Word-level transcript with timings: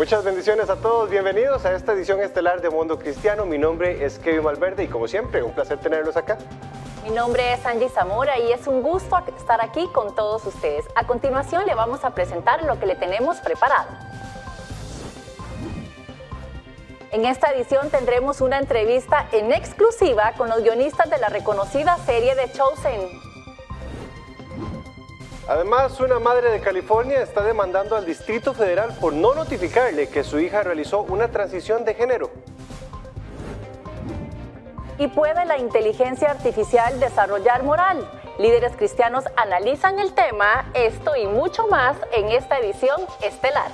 Muchas 0.00 0.24
bendiciones 0.24 0.70
a 0.70 0.76
todos, 0.76 1.10
bienvenidos 1.10 1.66
a 1.66 1.74
esta 1.74 1.92
edición 1.92 2.22
estelar 2.22 2.62
de 2.62 2.70
Mundo 2.70 2.98
Cristiano. 2.98 3.44
Mi 3.44 3.58
nombre 3.58 4.02
es 4.02 4.18
Kevin 4.18 4.44
Malverde 4.44 4.84
y 4.84 4.88
como 4.88 5.06
siempre, 5.06 5.42
un 5.42 5.52
placer 5.52 5.78
tenerlos 5.78 6.16
acá. 6.16 6.38
Mi 7.04 7.10
nombre 7.10 7.52
es 7.52 7.66
Angie 7.66 7.90
Zamora 7.90 8.38
y 8.38 8.50
es 8.50 8.66
un 8.66 8.80
gusto 8.80 9.14
estar 9.36 9.62
aquí 9.62 9.86
con 9.92 10.14
todos 10.14 10.46
ustedes. 10.46 10.86
A 10.94 11.06
continuación 11.06 11.66
le 11.66 11.74
vamos 11.74 12.02
a 12.02 12.14
presentar 12.14 12.62
lo 12.64 12.80
que 12.80 12.86
le 12.86 12.96
tenemos 12.96 13.36
preparado. 13.40 13.90
En 17.10 17.26
esta 17.26 17.52
edición 17.52 17.90
tendremos 17.90 18.40
una 18.40 18.58
entrevista 18.58 19.28
en 19.32 19.52
exclusiva 19.52 20.32
con 20.38 20.48
los 20.48 20.62
guionistas 20.62 21.10
de 21.10 21.18
la 21.18 21.28
reconocida 21.28 21.98
serie 22.06 22.34
de 22.36 22.50
Chosen. 22.50 23.29
Además, 25.50 25.98
una 25.98 26.20
madre 26.20 26.52
de 26.52 26.60
California 26.60 27.20
está 27.22 27.42
demandando 27.42 27.96
al 27.96 28.06
Distrito 28.06 28.54
Federal 28.54 28.96
por 29.00 29.12
no 29.12 29.34
notificarle 29.34 30.08
que 30.08 30.22
su 30.22 30.38
hija 30.38 30.62
realizó 30.62 31.00
una 31.00 31.26
transición 31.26 31.84
de 31.84 31.94
género. 31.94 32.30
¿Y 34.96 35.08
puede 35.08 35.44
la 35.46 35.58
inteligencia 35.58 36.30
artificial 36.30 37.00
desarrollar 37.00 37.64
moral? 37.64 38.08
Líderes 38.38 38.76
cristianos 38.76 39.24
analizan 39.34 39.98
el 39.98 40.14
tema, 40.14 40.70
esto 40.72 41.16
y 41.16 41.26
mucho 41.26 41.66
más 41.66 41.96
en 42.12 42.28
esta 42.28 42.60
edición 42.60 43.00
estelar. 43.20 43.72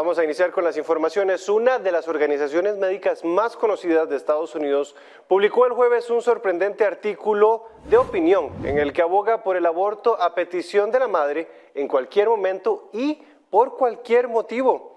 Vamos 0.00 0.18
a 0.18 0.24
iniciar 0.24 0.50
con 0.50 0.64
las 0.64 0.78
informaciones. 0.78 1.46
Una 1.50 1.78
de 1.78 1.92
las 1.92 2.08
organizaciones 2.08 2.78
médicas 2.78 3.22
más 3.22 3.54
conocidas 3.54 4.08
de 4.08 4.16
Estados 4.16 4.54
Unidos 4.54 4.96
publicó 5.28 5.66
el 5.66 5.74
jueves 5.74 6.08
un 6.08 6.22
sorprendente 6.22 6.86
artículo 6.86 7.66
de 7.84 7.98
opinión 7.98 8.50
en 8.64 8.78
el 8.78 8.94
que 8.94 9.02
aboga 9.02 9.42
por 9.42 9.58
el 9.58 9.66
aborto 9.66 10.16
a 10.18 10.34
petición 10.34 10.90
de 10.90 11.00
la 11.00 11.06
madre 11.06 11.48
en 11.74 11.86
cualquier 11.86 12.30
momento 12.30 12.88
y 12.94 13.22
por 13.50 13.76
cualquier 13.76 14.28
motivo. 14.28 14.96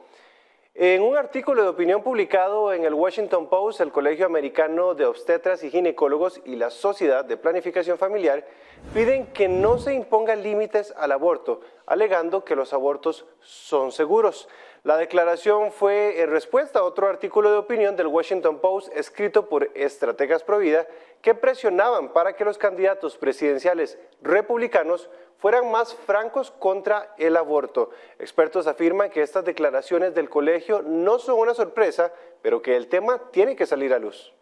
En 0.74 1.04
un 1.04 1.18
artículo 1.18 1.62
de 1.64 1.68
opinión 1.68 2.02
publicado 2.02 2.72
en 2.72 2.86
el 2.86 2.94
Washington 2.94 3.48
Post, 3.48 3.82
el 3.82 3.92
Colegio 3.92 4.26
Americano 4.26 4.96
de 4.96 5.06
Obstetras 5.06 5.64
y 5.66 5.70
Ginecólogos 5.70 6.42
y 6.46 6.56
la 6.56 6.70
Sociedad 6.70 7.26
de 7.26 7.36
Planificación 7.36 7.98
Familiar 7.98 8.48
piden 8.94 9.28
que 9.34 9.50
no 9.50 9.78
se 9.78 9.94
impongan 9.94 10.42
límites 10.42 10.94
al 10.98 11.12
aborto, 11.12 11.60
alegando 11.86 12.46
que 12.46 12.56
los 12.56 12.72
abortos 12.72 13.26
son 13.42 13.92
seguros. 13.92 14.48
La 14.84 14.98
declaración 14.98 15.72
fue 15.72 16.22
en 16.22 16.30
respuesta 16.30 16.80
a 16.80 16.84
otro 16.84 17.08
artículo 17.08 17.50
de 17.50 17.58
opinión 17.58 17.96
del 17.96 18.08
Washington 18.08 18.60
Post 18.60 18.90
escrito 18.94 19.48
por 19.48 19.72
estrategas 19.76 20.44
Provida 20.44 20.86
que 21.22 21.34
presionaban 21.34 22.12
para 22.12 22.36
que 22.36 22.44
los 22.44 22.58
candidatos 22.58 23.18
presidenciales 23.18 23.98
republicanos 24.22 25.10
fueran 25.38 25.72
más 25.72 25.94
francos 25.94 26.52
contra 26.52 27.16
el 27.18 27.38
aborto. 27.38 27.92
Expertos 28.20 28.68
afirman 28.68 29.10
que 29.10 29.22
estas 29.22 29.46
declaraciones 29.46 30.14
del 30.16 30.30
colegio 30.30 30.82
no 30.82 31.18
son 31.18 31.40
una 31.40 31.54
sorpresa, 31.54 32.12
pero 32.42 32.62
que 32.62 32.76
el 32.76 32.88
tema 32.88 33.22
tiene 33.32 33.56
que 33.56 33.66
salir 33.66 33.94
a 33.94 34.00
luz. 34.00 34.34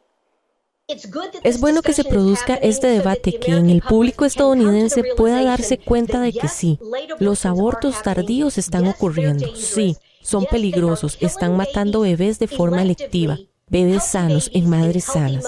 Es 1.44 1.62
bueno 1.62 1.84
que 1.84 1.94
se 1.94 2.04
produzca 2.04 2.56
este 2.56 2.88
debate, 2.88 3.40
que 3.40 3.52
en 3.52 3.70
el 3.70 3.84
público 3.84 4.26
estadounidense 4.26 5.04
pueda 5.16 5.44
darse 5.44 5.78
cuenta 5.78 6.20
de 6.20 6.34
que 6.34 6.48
sí, 6.48 6.80
los 7.20 7.46
abortos 7.46 8.02
tardíos 8.02 8.58
están 8.58 8.88
ocurriendo, 8.88 9.56
sí, 9.56 9.96
son 10.22 10.46
peligrosos, 10.46 11.18
están 11.22 11.58
matando 11.58 12.02
bebés 12.02 12.40
de 12.40 12.48
forma 12.48 12.82
electiva, 12.82 13.38
bebés 13.68 14.04
sanos 14.04 14.50
en 14.54 14.70
madres 14.70 15.06
sanas. 15.06 15.46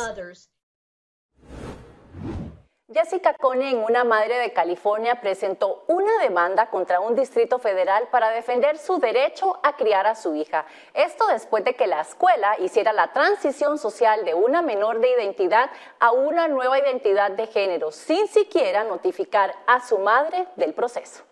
Jessica 2.94 3.34
Conen, 3.34 3.80
una 3.80 4.04
madre 4.04 4.38
de 4.38 4.54
California, 4.54 5.20
presentó 5.20 5.84
una 5.88 6.20
demanda 6.20 6.70
contra 6.70 7.00
un 7.00 7.16
distrito 7.16 7.58
federal 7.58 8.08
para 8.12 8.30
defender 8.30 8.78
su 8.78 9.00
derecho 9.00 9.60
a 9.64 9.76
criar 9.76 10.06
a 10.06 10.14
su 10.14 10.36
hija. 10.36 10.68
Esto 10.94 11.26
después 11.28 11.64
de 11.64 11.74
que 11.74 11.88
la 11.88 12.02
escuela 12.02 12.56
hiciera 12.60 12.94
la 12.94 13.12
transición 13.12 13.80
social 13.80 14.24
de 14.26 14.36
una 14.36 14.62
menor 14.62 15.00
de 15.00 15.10
identidad 15.10 15.72
a 16.00 16.12
una 16.12 16.48
nueva 16.48 16.78
identidad 16.78 17.32
de 17.32 17.48
género, 17.48 17.92
sin 17.92 18.28
siquiera 18.28 18.84
notificar 18.84 19.56
a 19.66 19.80
su 19.86 19.98
madre 19.98 20.48
del 20.56 20.76
proceso. 20.76 21.24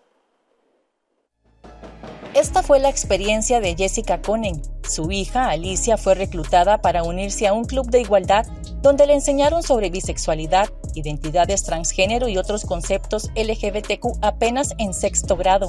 Esta 2.34 2.62
fue 2.62 2.80
la 2.80 2.88
experiencia 2.88 3.60
de 3.60 3.76
Jessica 3.76 4.22
Conen. 4.22 4.62
Su 4.88 5.12
hija, 5.12 5.50
Alicia, 5.50 5.98
fue 5.98 6.14
reclutada 6.14 6.80
para 6.80 7.02
unirse 7.02 7.46
a 7.46 7.52
un 7.52 7.66
club 7.66 7.90
de 7.90 8.00
igualdad 8.00 8.46
donde 8.80 9.06
le 9.06 9.12
enseñaron 9.12 9.62
sobre 9.62 9.90
bisexualidad, 9.90 10.70
identidades 10.94 11.62
transgénero 11.62 12.28
y 12.28 12.38
otros 12.38 12.64
conceptos 12.64 13.30
LGBTQ 13.36 14.18
apenas 14.22 14.70
en 14.78 14.94
sexto 14.94 15.36
grado. 15.36 15.68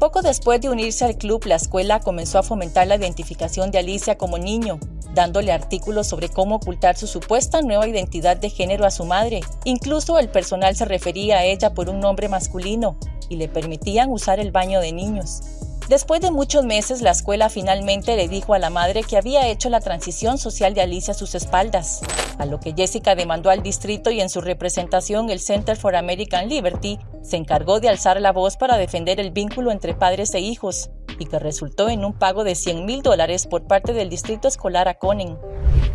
Poco 0.00 0.20
después 0.20 0.60
de 0.60 0.68
unirse 0.68 1.04
al 1.04 1.16
club, 1.16 1.44
la 1.46 1.54
escuela 1.54 2.00
comenzó 2.00 2.40
a 2.40 2.42
fomentar 2.42 2.88
la 2.88 2.96
identificación 2.96 3.70
de 3.70 3.78
Alicia 3.78 4.18
como 4.18 4.36
niño, 4.36 4.80
dándole 5.14 5.52
artículos 5.52 6.08
sobre 6.08 6.28
cómo 6.28 6.56
ocultar 6.56 6.96
su 6.96 7.06
supuesta 7.06 7.62
nueva 7.62 7.86
identidad 7.86 8.36
de 8.36 8.50
género 8.50 8.84
a 8.84 8.90
su 8.90 9.04
madre. 9.04 9.42
Incluso 9.64 10.18
el 10.18 10.28
personal 10.28 10.74
se 10.74 10.86
refería 10.86 11.38
a 11.38 11.44
ella 11.44 11.72
por 11.72 11.88
un 11.88 12.00
nombre 12.00 12.28
masculino 12.28 12.98
y 13.28 13.36
le 13.36 13.46
permitían 13.46 14.10
usar 14.10 14.40
el 14.40 14.50
baño 14.50 14.80
de 14.80 14.92
niños. 14.92 15.59
Después 15.90 16.20
de 16.20 16.30
muchos 16.30 16.64
meses, 16.64 17.02
la 17.02 17.10
escuela 17.10 17.48
finalmente 17.48 18.14
le 18.14 18.28
dijo 18.28 18.54
a 18.54 18.60
la 18.60 18.70
madre 18.70 19.02
que 19.02 19.16
había 19.16 19.48
hecho 19.48 19.68
la 19.70 19.80
transición 19.80 20.38
social 20.38 20.72
de 20.72 20.82
Alicia 20.82 21.14
a 21.14 21.16
sus 21.16 21.34
espaldas, 21.34 22.00
a 22.38 22.46
lo 22.46 22.60
que 22.60 22.74
Jessica 22.74 23.16
demandó 23.16 23.50
al 23.50 23.64
distrito 23.64 24.12
y 24.12 24.20
en 24.20 24.28
su 24.28 24.40
representación 24.40 25.30
el 25.30 25.40
Center 25.40 25.76
for 25.76 25.96
American 25.96 26.48
Liberty 26.48 27.00
se 27.22 27.38
encargó 27.38 27.80
de 27.80 27.88
alzar 27.88 28.20
la 28.20 28.30
voz 28.30 28.56
para 28.56 28.78
defender 28.78 29.18
el 29.18 29.32
vínculo 29.32 29.72
entre 29.72 29.94
padres 29.94 30.32
e 30.34 30.38
hijos 30.38 30.90
y 31.18 31.26
que 31.26 31.40
resultó 31.40 31.88
en 31.88 32.04
un 32.04 32.12
pago 32.12 32.44
de 32.44 32.54
100 32.54 32.86
mil 32.86 33.02
dólares 33.02 33.48
por 33.48 33.64
parte 33.64 33.92
del 33.92 34.10
distrito 34.10 34.46
escolar 34.46 34.86
a 34.86 34.94
Conen. 34.94 35.38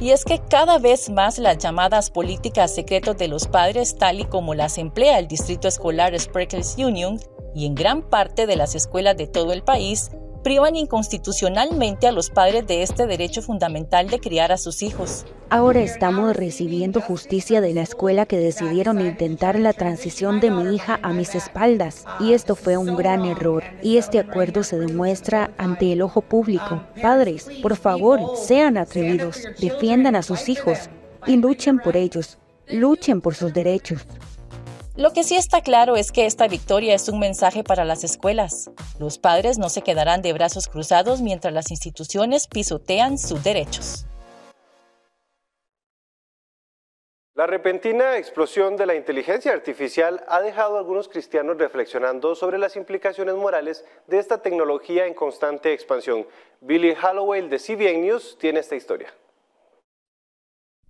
Y 0.02 0.10
es 0.10 0.26
que 0.26 0.40
cada 0.40 0.78
vez 0.78 1.10
más 1.10 1.40
las 1.40 1.58
llamadas 1.58 2.12
políticas 2.12 2.76
secretos 2.76 3.16
de 3.16 3.30
los 3.30 3.48
padres, 3.48 3.96
tal 3.98 4.20
y 4.20 4.26
como 4.26 4.56
las 4.56 4.78
emplea 4.78 5.20
el 5.20 5.30
distrito 5.30 5.70
escolar 5.70 6.20
Spreckles 6.20 6.76
Union, 6.78 7.18
y 7.56 7.66
en 7.66 7.74
gran 7.74 8.04
parte 8.04 8.46
de 8.46 8.58
las 8.58 8.76
escuelas 8.76 9.18
de 9.18 9.28
todo 9.28 9.54
el 9.54 9.64
país 9.64 10.12
privan 10.46 10.76
inconstitucionalmente 10.76 12.06
a 12.06 12.12
los 12.12 12.30
padres 12.30 12.68
de 12.68 12.84
este 12.84 13.08
derecho 13.08 13.42
fundamental 13.42 14.12
de 14.12 14.20
criar 14.20 14.52
a 14.52 14.58
sus 14.58 14.84
hijos. 14.84 15.26
Ahora 15.50 15.82
estamos 15.82 16.36
recibiendo 16.36 17.02
justicia 17.02 17.62
de 17.62 17.74
la 17.74 17.82
escuela 17.82 18.28
que 18.28 18.38
decidieron 18.38 19.02
intentar 19.02 19.58
la 19.58 19.74
transición 19.74 20.40
de 20.40 20.52
mi 20.52 20.76
hija 20.76 21.00
a 21.02 21.14
mis 21.14 21.34
espaldas. 21.34 22.06
Y 22.20 22.34
esto 22.34 22.56
fue 22.56 22.78
un 22.78 22.96
gran 22.96 23.26
error. 23.26 23.64
Y 23.82 23.98
este 23.98 24.20
acuerdo 24.20 24.62
se 24.62 24.78
demuestra 24.78 25.50
ante 25.58 25.92
el 25.92 26.04
ojo 26.04 26.22
público. 26.22 26.84
Padres, 27.02 27.48
por 27.64 27.76
favor, 27.76 28.38
sean 28.38 28.78
atrevidos, 28.78 29.48
defiendan 29.60 30.16
a 30.16 30.22
sus 30.22 30.48
hijos 30.48 30.92
y 31.26 31.38
luchen 31.38 31.80
por 31.80 31.98
ellos. 31.98 32.38
Luchen 32.68 33.20
por 33.20 33.34
sus 33.34 33.52
derechos. 33.52 34.06
Lo 34.98 35.12
que 35.12 35.26
sí 35.26 35.36
está 35.36 35.60
claro 35.60 35.98
es 35.98 36.14
que 36.14 36.26
esta 36.26 36.48
victoria 36.48 36.96
es 36.96 37.10
un 37.10 37.20
mensaje 37.20 37.66
para 37.66 37.84
las 37.84 38.06
escuelas. 38.06 38.72
Los 38.98 39.18
padres 39.18 39.58
no 39.58 39.68
se 39.68 39.82
quedarán 39.82 40.22
de 40.22 40.32
brazos 40.32 40.70
cruzados 40.70 41.22
mientras 41.22 41.54
las 41.54 41.70
instituciones 41.70 42.48
pisotean 42.48 43.18
sus 43.18 43.44
derechos. 43.44 44.06
La 47.34 47.46
repentina 47.46 48.16
explosión 48.16 48.78
de 48.78 48.86
la 48.86 48.96
inteligencia 48.96 49.52
artificial 49.52 50.24
ha 50.30 50.40
dejado 50.40 50.78
a 50.78 50.80
algunos 50.80 51.10
cristianos 51.10 51.58
reflexionando 51.58 52.34
sobre 52.34 52.58
las 52.58 52.78
implicaciones 52.78 53.36
morales 53.36 53.84
de 54.08 54.20
esta 54.20 54.42
tecnología 54.42 55.08
en 55.08 55.14
constante 55.14 55.74
expansión. 55.74 56.26
Billy 56.62 56.96
Hallowell 56.96 57.50
de 57.50 57.60
CBN 57.60 58.00
News 58.00 58.38
tiene 58.40 58.62
esta 58.62 58.78
historia. 58.78 59.14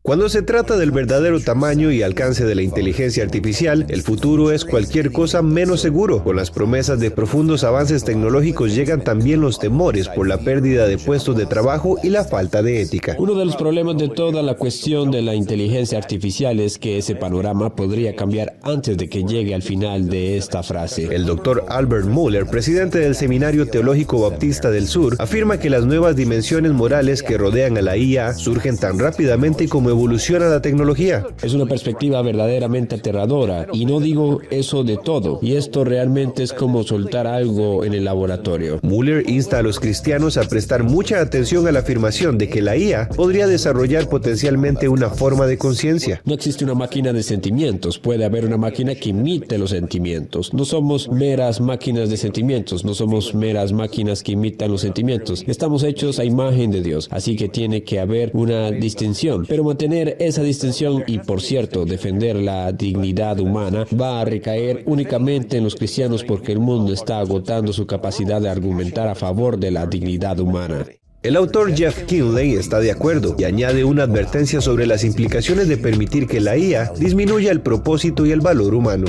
Cuando 0.06 0.30
se 0.30 0.44
trata 0.44 0.78
del 0.78 0.92
verdadero 0.92 1.40
tamaño 1.40 1.92
y 1.92 2.04
alcance 2.04 2.46
de 2.46 2.54
la 2.54 2.62
inteligencia 2.62 3.24
artificial, 3.24 3.88
el 3.90 4.04
futuro 4.04 4.52
es 4.52 4.64
cualquier 4.64 5.12
cosa 5.12 5.42
menos 5.42 5.82
seguro. 5.82 6.24
Con 6.24 6.36
las 6.36 6.52
promesas 6.52 7.00
de 7.00 7.10
profundos 7.10 7.64
avances 7.64 8.04
tecnológicos 8.04 8.76
llegan 8.76 9.04
también 9.04 9.42
los 9.42 9.58
temores 9.58 10.08
por 10.08 10.28
la 10.28 10.38
pérdida 10.38 10.86
de 10.86 11.00
puestos 11.00 11.36
de 11.36 11.48
trabajo 11.48 11.98
y 12.04 12.10
la 12.10 12.24
falta 12.24 12.62
de 12.62 12.84
ética. 12.84 13.16
Uno 13.18 13.34
de 13.34 13.46
los 13.46 13.56
problemas 13.56 13.98
de 13.98 14.10
toda 14.10 14.44
la 14.44 14.54
cuestión 14.54 15.10
de 15.10 15.24
la 15.24 15.34
inteligencia 15.34 15.98
artificial 15.98 16.60
es 16.60 16.78
que 16.78 17.00
ese 17.00 17.16
panorama 17.16 17.76
podría 17.76 18.16
cambiar 18.16 18.60
antes 18.62 18.98
de 18.98 19.10
que 19.10 19.24
llegue 19.24 19.56
al 19.56 19.64
final 19.64 20.08
de 20.08 20.38
esta 20.38 20.62
frase. 20.62 21.08
El 21.16 21.26
doctor 21.26 21.66
Albert 21.68 22.06
Muller, 22.06 22.46
presidente 22.46 23.00
del 23.00 23.16
Seminario 23.16 23.66
Teológico 23.66 24.22
Baptista 24.22 24.70
del 24.70 24.86
Sur, 24.86 25.16
afirma 25.18 25.58
que 25.58 25.72
las 25.72 25.84
nuevas 25.84 26.16
dimensiones 26.16 26.74
morales 26.74 27.24
que 27.24 27.40
rodean 27.40 27.80
a 27.80 27.82
la 27.82 27.98
IA 27.98 28.36
surgen 28.36 28.78
tan 28.78 29.00
rápidamente 29.00 29.68
como 29.68 29.95
evoluciona 29.96 30.48
la 30.48 30.62
tecnología. 30.62 31.26
Es 31.42 31.54
una 31.54 31.66
perspectiva 31.66 32.22
verdaderamente 32.22 32.96
aterradora 32.96 33.68
y 33.72 33.86
no 33.86 34.02
digo 34.02 34.42
eso 34.52 34.84
de 34.84 34.98
todo. 34.98 35.40
Y 35.42 35.56
esto 35.56 35.86
realmente 35.86 36.44
es 36.44 36.52
como 36.52 36.84
soltar 36.84 37.28
algo 37.28 37.86
en 37.86 37.94
el 37.94 38.04
laboratorio. 38.04 38.80
Muller 38.84 39.28
insta 39.30 39.60
a 39.60 39.62
los 39.64 39.80
cristianos 39.80 40.36
a 40.38 40.44
prestar 40.44 40.84
mucha 40.84 41.22
atención 41.22 41.66
a 41.68 41.72
la 41.72 41.80
afirmación 41.80 42.38
de 42.38 42.50
que 42.50 42.62
la 42.62 42.76
IA 42.76 43.08
podría 43.10 43.48
desarrollar 43.48 44.10
potencialmente 44.10 44.90
una 44.90 45.10
forma 45.10 45.48
de 45.48 45.58
conciencia. 45.58 46.22
No 46.26 46.34
existe 46.34 46.66
una 46.66 46.76
máquina 46.76 47.14
de 47.14 47.24
sentimientos, 47.24 47.98
puede 47.98 48.26
haber 48.26 48.46
una 48.46 48.58
máquina 48.58 48.96
que 48.96 49.10
imite 49.10 49.58
los 49.58 49.70
sentimientos. 49.70 50.54
No 50.54 50.66
somos 50.66 51.10
meras 51.10 51.62
máquinas 51.62 52.10
de 52.10 52.18
sentimientos, 52.18 52.84
no 52.84 52.94
somos 52.94 53.34
meras 53.34 53.72
máquinas 53.72 54.24
que 54.24 54.34
imitan 54.34 54.72
los 54.72 54.82
sentimientos. 54.82 55.46
Estamos 55.48 55.84
hechos 55.84 56.20
a 56.20 56.26
imagen 56.26 56.72
de 56.72 56.82
Dios, 56.82 57.08
así 57.12 57.38
que 57.38 57.48
tiene 57.48 57.84
que 57.84 58.00
haber 58.00 58.32
una 58.34 58.72
distinción. 58.72 59.46
Pero 59.48 59.64
mantener 59.64 59.85
esa 59.94 60.44
distinción 60.44 61.04
y, 61.08 61.20
por 61.20 61.42
cierto, 61.42 61.86
defender 61.86 62.36
la 62.36 62.72
dignidad 62.72 63.40
humana 63.40 63.86
va 64.00 64.22
a 64.22 64.26
recaer 64.26 64.84
únicamente 64.86 65.58
en 65.58 65.64
los 65.64 65.76
cristianos 65.76 66.24
porque 66.24 66.52
el 66.52 66.60
mundo 66.60 66.94
está 66.94 67.20
agotando 67.20 67.74
su 67.74 67.86
capacidad 67.86 68.42
de 68.42 68.50
argumentar 68.50 69.08
a 69.08 69.16
favor 69.16 69.58
de 69.58 69.72
la 69.72 69.86
dignidad 69.86 70.40
humana. 70.40 70.86
El 71.26 71.38
autor 71.38 71.76
Jeff 71.76 72.04
Kinley 72.04 72.54
está 72.54 72.80
de 72.80 72.92
acuerdo 72.92 73.36
y 73.36 73.46
añade 73.46 73.84
una 73.84 74.04
advertencia 74.04 74.62
sobre 74.62 74.86
las 74.86 75.04
implicaciones 75.04 75.68
de 75.68 75.76
permitir 75.76 76.28
que 76.28 76.40
la 76.40 76.56
IA 76.56 76.94
disminuya 77.00 77.52
el 77.52 77.62
propósito 77.62 78.28
y 78.28 78.32
el 78.32 78.42
valor 78.42 78.76
humano. 78.76 79.08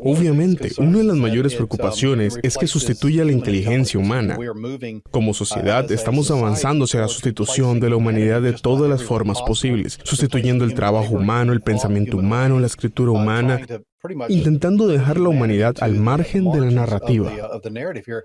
Obviamente, 0.00 0.70
una 0.78 0.98
de 0.98 1.04
las 1.04 1.16
mayores 1.16 1.56
preocupaciones 1.56 2.38
es 2.44 2.56
que 2.56 2.68
sustituya 2.68 3.24
la 3.24 3.32
inteligencia 3.32 3.98
humana. 3.98 4.38
Como 5.10 5.34
sociedad, 5.34 5.90
estamos 5.90 6.30
avanzando 6.30 6.84
hacia 6.84 7.00
la 7.00 7.08
sustitución 7.08 7.80
de 7.80 7.90
la 7.90 7.96
humanidad 7.96 8.40
de 8.40 8.52
todas 8.52 8.88
las 8.88 9.02
formas 9.02 9.42
posibles, 9.42 9.98
sustituyendo 10.04 10.64
el 10.64 10.74
trabajo 10.74 11.16
humano, 11.16 11.52
el 11.52 11.62
pensamiento 11.62 12.16
humano, 12.18 12.60
la 12.60 12.68
escritura 12.68 13.10
humana, 13.10 13.60
intentando 14.28 14.86
dejar 14.86 15.18
la 15.18 15.30
humanidad 15.30 15.74
al 15.80 15.94
margen 15.94 16.50
de 16.52 16.60
la 16.60 16.70
narrativa. 16.70 17.30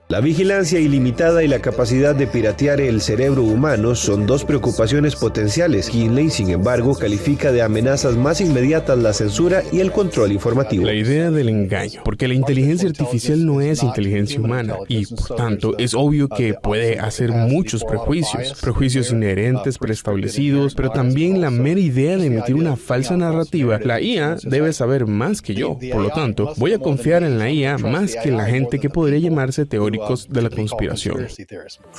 La 0.10 0.20
vigilancia 0.20 0.80
ilimitada 0.80 1.44
y 1.44 1.48
la 1.48 1.60
capacidad 1.60 2.16
de 2.16 2.28
piratear 2.28 2.82
el 2.82 3.02
cerebro 3.02 3.44
humano 3.44 3.96
son 3.96 4.26
dos 4.26 4.44
preocupaciones 4.44 5.16
potenciales. 5.16 5.90
Kinley, 5.90 6.30
sin 6.30 6.50
embargo, 6.50 6.96
califica 6.96 7.52
de 7.52 7.62
amenazas 7.62 8.18
más 8.18 8.42
inmediatas 8.42 8.98
la 8.98 9.14
censura 9.14 9.64
y 9.72 9.80
el 9.80 9.92
control 9.92 10.32
informativo. 10.32 10.86
La 10.86 10.94
idea 10.94 11.32
del 11.32 11.50
engaño, 11.50 12.02
porque 12.04 12.28
la 12.28 12.34
inteligencia 12.34 12.90
artificial 12.90 13.46
no 13.46 13.62
es 13.62 13.84
inteligencia 13.84 14.40
humana 14.40 14.76
y, 14.88 15.06
por 15.06 15.38
tanto, 15.38 15.78
es 15.78 15.94
obvio 15.94 16.28
que 16.28 16.56
puede 16.56 17.00
hacer 17.00 17.32
muchos 17.32 17.86
prejuicios, 17.86 18.60
prejuicios 18.62 19.12
inherentes, 19.12 19.78
preestablecidos, 19.78 20.76
pero 20.76 20.90
también 20.90 21.40
la 21.40 21.52
mera 21.52 21.80
idea 21.80 22.18
de 22.18 22.28
emitir 22.28 22.56
una 22.56 22.76
falsa 22.76 23.16
narrativa. 23.16 23.80
La 23.80 24.02
IA 24.02 24.38
debe 24.44 24.74
saber 24.74 25.06
más 25.06 25.42
que 25.42 25.54
yo 25.56 25.69
por 25.76 26.02
lo 26.02 26.10
tanto, 26.10 26.54
voy 26.58 26.74
a 26.74 26.80
confiar 26.80 27.24
en 27.24 27.38
la 27.38 27.50
IA 27.50 27.78
más 27.78 28.16
que 28.16 28.30
en 28.30 28.38
la 28.38 28.46
gente 28.46 28.80
que 28.80 28.90
podría 28.90 29.20
llamarse 29.20 29.66
teóricos 29.66 30.28
de 30.30 30.42
la 30.42 30.50
conspiración. 30.50 31.28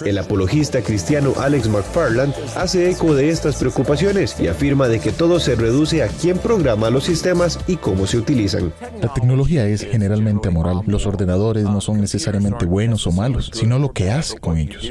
El 0.05 0.19
apologista 0.19 0.83
cristiano 0.83 1.35
Alex 1.39 1.69
McFarland 1.69 2.35
hace 2.57 2.91
eco 2.91 3.15
de 3.15 3.29
estas 3.29 3.57
preocupaciones 3.57 4.39
y 4.41 4.49
afirma 4.49 4.89
de 4.89 5.01
que 5.01 5.13
todo 5.13 5.41
se 5.41 5.55
reduce 5.55 6.03
a 6.03 6.09
quién 6.09 6.39
programa 6.39 6.91
los 6.91 7.05
sistemas 7.05 7.59
y 7.67 7.77
cómo 7.77 8.07
se 8.07 8.19
utilizan. 8.19 8.73
La 9.01 9.13
tecnología 9.13 9.67
es 9.67 9.85
generalmente 9.85 10.51
moral. 10.51 10.83
Los 10.87 11.07
ordenadores 11.07 11.65
no 11.65 11.81
son 11.81 12.01
necesariamente 12.01 12.67
buenos 12.67 13.07
o 13.07 13.13
malos, 13.13 13.51
sino 13.53 13.79
lo 13.79 13.93
que 13.93 14.11
hace 14.11 14.39
con 14.39 14.57
ellos. 14.57 14.91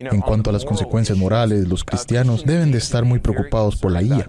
En 0.00 0.20
cuanto 0.20 0.50
a 0.50 0.52
las 0.52 0.64
consecuencias 0.64 1.18
morales, 1.18 1.66
los 1.66 1.82
cristianos 1.82 2.44
deben 2.44 2.70
de 2.70 2.78
estar 2.78 3.04
muy 3.04 3.18
preocupados 3.18 3.76
por 3.76 3.90
la 3.90 4.02
IA 4.02 4.26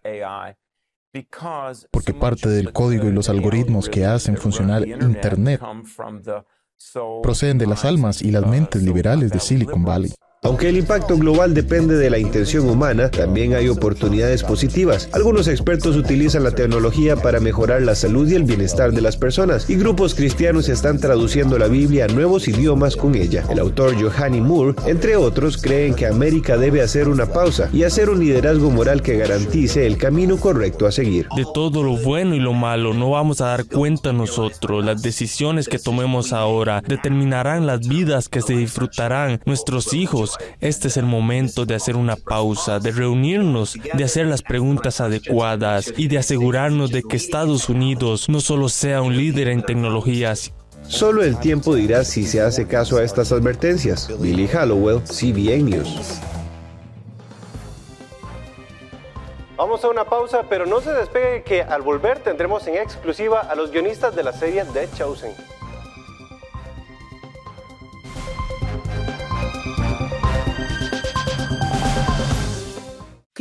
porque 1.91 2.13
parte 2.13 2.49
del 2.49 2.71
código 2.71 3.07
y 3.07 3.11
los 3.11 3.29
algoritmos 3.29 3.89
que 3.89 4.05
hacen 4.05 4.37
funcionar 4.37 4.87
Internet 4.87 5.61
proceden 7.21 7.57
de 7.57 7.67
las 7.67 7.83
almas 7.85 8.21
y 8.21 8.31
las 8.31 8.45
mentes 8.45 8.83
liberales 8.83 9.31
de 9.31 9.39
Silicon 9.39 9.83
Valley. 9.83 10.13
Aunque 10.41 10.69
el 10.69 10.77
impacto 10.77 11.17
global 11.17 11.53
depende 11.53 11.97
de 11.97 12.09
la 12.09 12.17
intención 12.17 12.69
humana, 12.69 13.11
también 13.11 13.55
hay 13.55 13.67
oportunidades 13.67 14.41
positivas. 14.41 15.09
Algunos 15.11 15.49
expertos 15.49 15.97
utilizan 15.97 16.45
la 16.45 16.51
tecnología 16.51 17.17
para 17.17 17.41
mejorar 17.41 17.81
la 17.81 17.93
salud 17.93 18.25
y 18.29 18.35
el 18.35 18.45
bienestar 18.45 18.93
de 18.93 19.01
las 19.01 19.17
personas, 19.17 19.69
y 19.69 19.75
grupos 19.75 20.15
cristianos 20.15 20.69
están 20.69 20.97
traduciendo 20.97 21.59
la 21.59 21.67
Biblia 21.67 22.05
a 22.05 22.07
nuevos 22.07 22.47
idiomas 22.47 22.95
con 22.95 23.15
ella. 23.15 23.43
El 23.49 23.59
autor 23.59 24.01
Johanny 24.01 24.39
Moore, 24.39 24.75
entre 24.85 25.17
otros, 25.17 25.57
creen 25.57 25.93
que 25.93 26.07
América 26.07 26.55
debe 26.55 26.81
hacer 26.81 27.09
una 27.09 27.25
pausa 27.25 27.69
y 27.73 27.83
hacer 27.83 28.09
un 28.09 28.21
liderazgo 28.21 28.69
moral 28.71 29.01
que 29.01 29.17
garantice 29.17 29.85
el 29.85 29.97
camino 29.97 30.37
correcto 30.37 30.87
a 30.87 30.93
seguir. 30.93 31.27
De 31.35 31.45
todo 31.53 31.83
lo 31.83 31.97
bueno 31.97 32.33
y 32.33 32.39
lo 32.39 32.53
malo 32.53 32.93
no 32.93 33.09
vamos 33.09 33.41
a 33.41 33.47
dar 33.47 33.65
cuenta 33.65 34.13
nosotros. 34.13 34.85
Las 34.85 35.01
decisiones 35.01 35.67
que 35.67 35.79
tomemos 35.79 36.31
ahora 36.31 36.81
determinarán 36.87 37.67
las 37.67 37.85
vidas 37.85 38.29
que 38.29 38.41
se 38.41 38.53
disfrutarán 38.53 39.41
nuestros 39.45 39.93
hijos 39.93 40.28
este 40.59 40.87
es 40.87 40.97
el 40.97 41.05
momento 41.05 41.65
de 41.65 41.75
hacer 41.75 41.95
una 41.95 42.15
pausa, 42.15 42.79
de 42.79 42.91
reunirnos, 42.91 43.75
de 43.93 44.03
hacer 44.03 44.27
las 44.27 44.41
preguntas 44.41 45.01
adecuadas 45.01 45.93
y 45.95 46.07
de 46.07 46.17
asegurarnos 46.17 46.91
de 46.91 47.03
que 47.03 47.17
Estados 47.17 47.69
Unidos 47.69 48.29
no 48.29 48.41
solo 48.41 48.69
sea 48.69 49.01
un 49.01 49.15
líder 49.15 49.49
en 49.49 49.63
tecnologías, 49.63 50.51
Solo 50.87 51.21
el 51.23 51.37
tiempo 51.39 51.75
dirá 51.75 52.03
si 52.03 52.25
se 52.25 52.41
hace 52.41 52.65
caso 52.65 52.97
a 52.97 53.03
estas 53.03 53.31
advertencias. 53.31 54.09
Billy 54.19 54.47
Hallowell, 54.47 55.01
CBN 55.03 55.65
News. 55.65 56.19
Vamos 59.55 59.83
a 59.83 59.89
una 59.89 60.05
pausa, 60.05 60.43
pero 60.49 60.65
no 60.65 60.81
se 60.81 60.91
despegue 60.91 61.43
que 61.43 61.61
al 61.61 61.83
volver 61.83 62.19
tendremos 62.19 62.65
en 62.67 62.75
exclusiva 62.77 63.41
a 63.41 63.55
los 63.55 63.71
guionistas 63.71 64.15
de 64.15 64.23
la 64.23 64.33
serie 64.33 64.63
The 64.73 64.87
Chosen. 64.97 65.33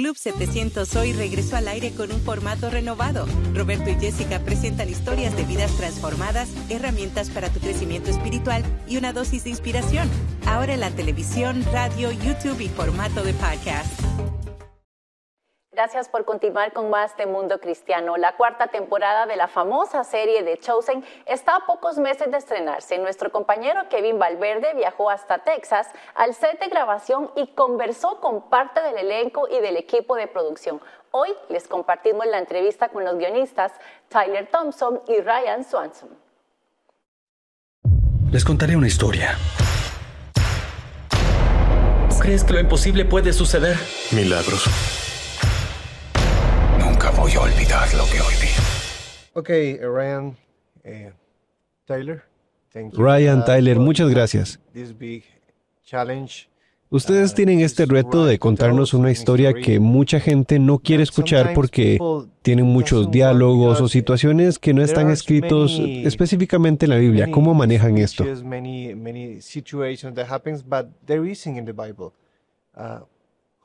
Club 0.09 0.17
700 0.17 0.97
hoy 0.97 1.13
regresó 1.13 1.57
al 1.57 1.69
aire 1.69 1.93
con 1.93 2.11
un 2.11 2.23
formato 2.23 2.71
renovado. 2.71 3.27
Roberto 3.53 3.91
y 3.91 3.95
Jessica 3.97 4.39
presentan 4.39 4.89
historias 4.89 5.37
de 5.37 5.45
vidas 5.45 5.71
transformadas, 5.77 6.49
herramientas 6.71 7.29
para 7.29 7.51
tu 7.51 7.61
crecimiento 7.61 8.09
espiritual 8.09 8.65
y 8.89 8.97
una 8.97 9.13
dosis 9.13 9.45
de 9.45 9.51
inspiración. 9.51 10.09
Ahora 10.47 10.73
en 10.73 10.81
la 10.81 10.91
televisión, 10.93 11.63
radio, 11.75 12.11
YouTube 12.11 12.59
y 12.63 12.69
formato 12.71 13.23
de 13.23 13.35
podcast. 13.35 13.98
Gracias 15.79 16.09
por 16.09 16.25
continuar 16.25 16.73
con 16.73 16.91
más 16.91 17.17
de 17.17 17.25
Mundo 17.25 17.61
Cristiano. 17.61 18.17
La 18.17 18.33
cuarta 18.33 18.67
temporada 18.67 19.27
de 19.27 19.37
la 19.37 19.47
famosa 19.47 20.03
serie 20.03 20.43
de 20.43 20.59
Chosen 20.59 21.05
está 21.25 21.55
a 21.55 21.67
pocos 21.67 21.99
meses 21.99 22.29
de 22.33 22.37
estrenarse. 22.37 22.99
Nuestro 22.99 23.31
compañero 23.31 23.83
Kevin 23.89 24.19
Valverde 24.19 24.75
viajó 24.75 25.09
hasta 25.09 25.39
Texas 25.39 25.87
al 26.17 26.35
set 26.35 26.59
de 26.59 26.67
grabación 26.67 27.31
y 27.37 27.47
conversó 27.55 28.21
con 28.21 28.51
parte 28.51 28.83
del 28.83 28.99
elenco 28.99 29.47
y 29.49 29.61
del 29.61 29.77
equipo 29.77 30.17
de 30.17 30.27
producción. 30.27 30.81
Hoy 31.13 31.33
les 31.49 31.69
compartimos 31.69 32.27
la 32.27 32.39
entrevista 32.39 32.89
con 32.89 33.05
los 33.05 33.17
guionistas 33.17 33.71
Tyler 34.09 34.49
Thompson 34.51 35.01
y 35.07 35.21
Ryan 35.21 35.63
Swanson. 35.63 36.09
Les 38.33 38.45
contaré 38.45 38.75
una 38.75 38.89
historia. 38.89 39.39
¿Crees 42.21 42.43
que 42.43 42.53
lo 42.53 42.59
imposible 42.59 43.05
puede 43.05 43.33
suceder? 43.33 43.77
Milagros 44.11 45.08
voy 47.29 47.37
a 47.37 47.41
olvidar 47.41 47.95
lo 47.95 48.05
que 48.07 48.21
hoy 48.21 48.35
vi. 48.41 48.49
Ok, 49.35 49.49
Ryan, 49.83 50.37
eh, 50.85 51.13
Tyler. 51.85 52.23
Ryan, 52.93 53.45
Tyler, 53.45 53.79
muchas 53.79 54.09
gracias. 54.09 54.59
Ustedes 56.91 57.35
tienen 57.35 57.61
este 57.61 57.85
reto 57.85 58.25
de 58.25 58.39
contarnos 58.39 58.95
una 58.95 59.11
historia 59.11 59.53
que 59.53 59.79
mucha 59.79 60.21
gente 60.21 60.59
no 60.59 60.79
quiere 60.79 61.03
escuchar 61.03 61.53
porque 61.55 61.99
tienen 62.43 62.65
muchos 62.67 63.11
diálogos 63.11 63.81
o 63.81 63.89
situaciones 63.89 64.59
que 64.59 64.73
no 64.73 64.83
están 64.83 65.11
escritos 65.11 65.79
específicamente 65.81 66.87
en 66.87 66.91
la 66.91 66.97
Biblia. 66.97 67.31
¿Cómo 67.31 67.53
manejan 67.53 67.99
esto? 67.99 68.25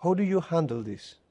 How 0.06 0.14
do 0.14 0.22
you 0.22 0.42
handle 0.42 0.84
this? 0.84 1.23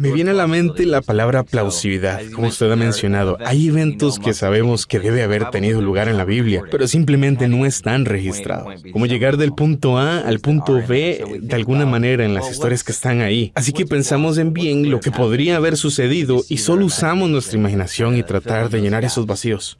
Me 0.00 0.12
viene 0.12 0.30
a 0.30 0.32
la 0.32 0.46
mente 0.46 0.86
la 0.86 1.02
palabra 1.02 1.42
plausibilidad, 1.42 2.22
como 2.34 2.48
usted 2.48 2.72
ha 2.72 2.76
mencionado. 2.76 3.36
Hay 3.44 3.68
eventos 3.68 4.18
que 4.18 4.32
sabemos 4.32 4.86
que 4.86 4.98
debe 4.98 5.22
haber 5.22 5.50
tenido 5.50 5.82
lugar 5.82 6.08
en 6.08 6.16
la 6.16 6.24
Biblia, 6.24 6.62
pero 6.70 6.88
simplemente 6.88 7.48
no 7.48 7.66
están 7.66 8.06
registrados. 8.06 8.82
Como 8.94 9.04
llegar 9.04 9.36
del 9.36 9.52
punto 9.52 9.98
A 9.98 10.20
al 10.20 10.40
punto 10.40 10.80
B 10.88 11.40
de 11.42 11.54
alguna 11.54 11.84
manera 11.84 12.24
en 12.24 12.32
las 12.32 12.50
historias 12.50 12.82
que 12.82 12.92
están 12.92 13.20
ahí. 13.20 13.52
Así 13.54 13.74
que 13.74 13.84
pensamos 13.84 14.38
en 14.38 14.54
bien 14.54 14.90
lo 14.90 15.00
que 15.00 15.10
podría 15.10 15.56
haber 15.56 15.76
sucedido 15.76 16.40
y 16.48 16.56
solo 16.56 16.86
usamos 16.86 17.28
nuestra 17.28 17.58
imaginación 17.58 18.16
y 18.16 18.22
tratar 18.22 18.70
de 18.70 18.80
llenar 18.80 19.04
esos 19.04 19.26
vacíos. 19.26 19.78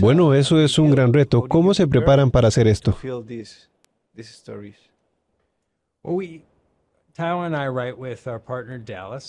Bueno, 0.00 0.32
eso 0.32 0.58
es 0.62 0.78
un 0.78 0.92
gran 0.92 1.12
reto. 1.12 1.44
¿Cómo 1.46 1.74
se 1.74 1.86
preparan 1.86 2.30
para 2.30 2.48
hacer 2.48 2.68
esto? 2.68 2.96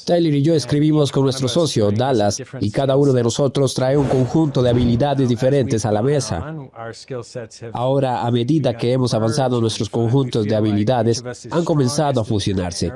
Tyler 0.03 0.34
y 0.36 0.41
yo 0.41 0.53
escribimos 0.53 1.10
con 1.10 1.24
nuestro 1.24 1.48
socio, 1.48 1.89
Dallas, 1.89 2.44
y 2.60 2.70
cada 2.70 2.98
uno 2.98 3.13
de 3.13 3.24
nosotros 3.24 3.74
trae 3.74 3.96
un 3.96 4.08
conjunto 4.08 4.62
de 4.62 4.72
habilidades 4.72 5.29
diferentes 5.29 5.86
a 5.86 5.94
la 5.94 6.01
mesa. 6.01 6.53
Ahora, 7.72 8.25
a 8.25 8.32
medida 8.32 8.75
que 8.75 8.91
hemos 8.91 9.13
avanzado 9.13 9.62
nuestros 9.62 9.89
conjuntos 9.89 10.44
de 10.44 10.56
habilidades, 10.58 11.24
han 11.50 11.63
comenzado 11.63 12.20
a 12.20 12.25
fusionarse. 12.25 12.91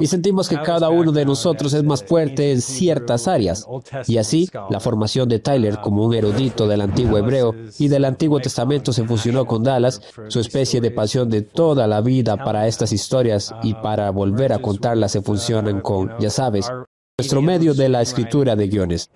Y 0.00 0.06
sentimos 0.06 0.48
que 0.48 0.60
cada 0.62 0.88
uno 0.88 1.12
de 1.12 1.24
nosotros 1.24 1.74
es 1.74 1.84
más 1.84 2.02
fuerte 2.02 2.52
en 2.52 2.62
ciertas 2.62 3.28
áreas. 3.28 3.66
Y 4.06 4.16
así, 4.16 4.48
la 4.70 4.80
formación 4.80 5.28
de 5.28 5.38
Tyler 5.38 5.80
como 5.82 6.06
un 6.06 6.14
erudito 6.14 6.66
del 6.66 6.80
antiguo 6.80 7.18
hebreo 7.18 7.54
y 7.78 7.88
del 7.88 8.06
Antiguo 8.06 8.40
Testamento 8.40 8.92
se 8.92 9.04
fusionó 9.04 9.44
con 9.44 9.62
Dallas, 9.62 10.00
su 10.28 10.40
especie 10.40 10.80
de 10.80 10.90
pasión 10.90 11.28
de 11.28 11.42
toda 11.42 11.86
la 11.86 12.00
vida 12.00 12.36
para 12.42 12.66
estas 12.66 12.92
historias 12.92 13.54
y 13.62 13.74
para 13.74 14.10
volver 14.10 14.52
a 14.52 14.60
contarlas 14.60 15.12
se 15.12 15.22
funcionan 15.22 15.80
con, 15.80 16.10
ya 16.18 16.30
sabes, 16.30 16.70
nuestro 17.18 17.42
medio 17.42 17.74
de 17.74 17.88
la 17.90 18.00
escritura 18.00 18.56
de 18.56 18.68
guiones. 18.68 19.10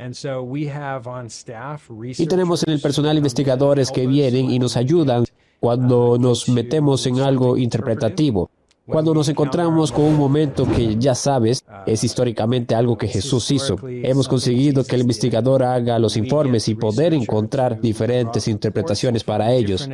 Y 2.18 2.26
tenemos 2.26 2.62
en 2.66 2.72
el 2.72 2.80
personal 2.80 3.16
investigadores 3.16 3.90
que 3.90 4.06
vienen 4.06 4.50
y 4.50 4.58
nos 4.58 4.76
ayudan 4.76 5.24
cuando 5.58 6.18
nos 6.18 6.50
metemos 6.50 7.06
en 7.06 7.20
algo 7.20 7.56
interpretativo. 7.56 8.50
Cuando 8.86 9.14
nos 9.14 9.28
encontramos 9.30 9.90
con 9.90 10.04
un 10.04 10.16
momento 10.16 10.66
que 10.70 10.96
ya 10.96 11.14
sabes, 11.14 11.64
es 11.86 12.04
históricamente 12.04 12.74
algo 12.74 12.98
que 12.98 13.08
Jesús 13.08 13.50
hizo. 13.50 13.76
Hemos 13.86 14.28
conseguido 14.28 14.84
que 14.84 14.96
el 14.96 15.02
investigador 15.02 15.62
haga 15.62 15.98
los 15.98 16.16
informes 16.18 16.68
y 16.68 16.74
poder 16.74 17.14
encontrar 17.14 17.80
diferentes 17.80 18.46
interpretaciones 18.46 19.24
para 19.24 19.52
ellos. 19.52 19.88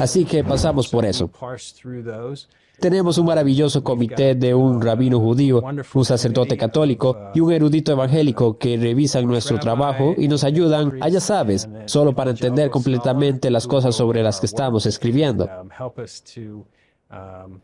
Así 0.00 0.24
que 0.24 0.42
pasamos 0.42 0.88
por 0.88 1.04
eso. 1.04 1.30
Tenemos 2.80 3.18
un 3.18 3.26
maravilloso 3.26 3.84
comité 3.84 4.34
de 4.34 4.54
un 4.54 4.80
rabino 4.80 5.20
judío, 5.20 5.62
un 5.94 6.04
sacerdote 6.04 6.56
católico 6.56 7.30
y 7.34 7.40
un 7.40 7.52
erudito 7.52 7.92
evangélico 7.92 8.58
que 8.58 8.76
revisan 8.76 9.26
nuestro 9.26 9.60
trabajo 9.60 10.14
y 10.16 10.28
nos 10.28 10.44
ayudan, 10.44 10.98
a, 11.00 11.08
ya 11.08 11.20
sabes, 11.20 11.68
solo 11.86 12.14
para 12.14 12.30
entender 12.30 12.70
completamente 12.70 13.50
las 13.50 13.66
cosas 13.66 13.94
sobre 13.94 14.22
las 14.22 14.40
que 14.40 14.46
estamos 14.46 14.86
escribiendo. 14.86 15.48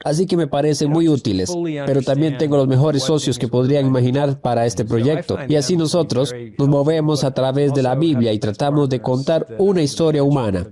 Así 0.04 0.26
que 0.26 0.36
me 0.36 0.46
parecen 0.46 0.90
muy 0.90 1.08
útiles, 1.08 1.52
pero 1.86 2.02
también 2.02 2.38
tengo 2.38 2.56
los 2.56 2.68
mejores 2.68 3.02
socios 3.02 3.38
que 3.38 3.48
podrían 3.48 3.86
imaginar 3.86 4.40
para 4.40 4.66
este 4.66 4.84
proyecto. 4.84 5.38
Y 5.48 5.56
así 5.56 5.76
nosotros 5.76 6.34
nos 6.58 6.68
movemos 6.68 7.24
a 7.24 7.32
través 7.32 7.74
de 7.74 7.82
la 7.82 7.94
Biblia 7.94 8.32
y 8.32 8.38
tratamos 8.38 8.88
de 8.88 9.00
contar 9.00 9.46
una 9.58 9.82
historia 9.82 10.22
humana, 10.22 10.66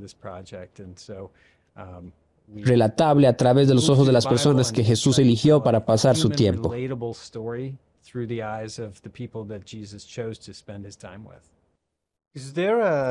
relatable 2.55 3.27
a 3.27 3.37
través 3.37 3.69
de 3.69 3.75
los 3.75 3.89
ojos 3.89 4.07
de 4.07 4.13
las 4.13 4.27
personas 4.27 4.73
que 4.73 4.85
Jesús 4.85 5.19
eligió 5.19 5.63
para 5.63 5.85
pasar 5.85 6.17
su 6.17 6.31
tiempo. 6.31 6.73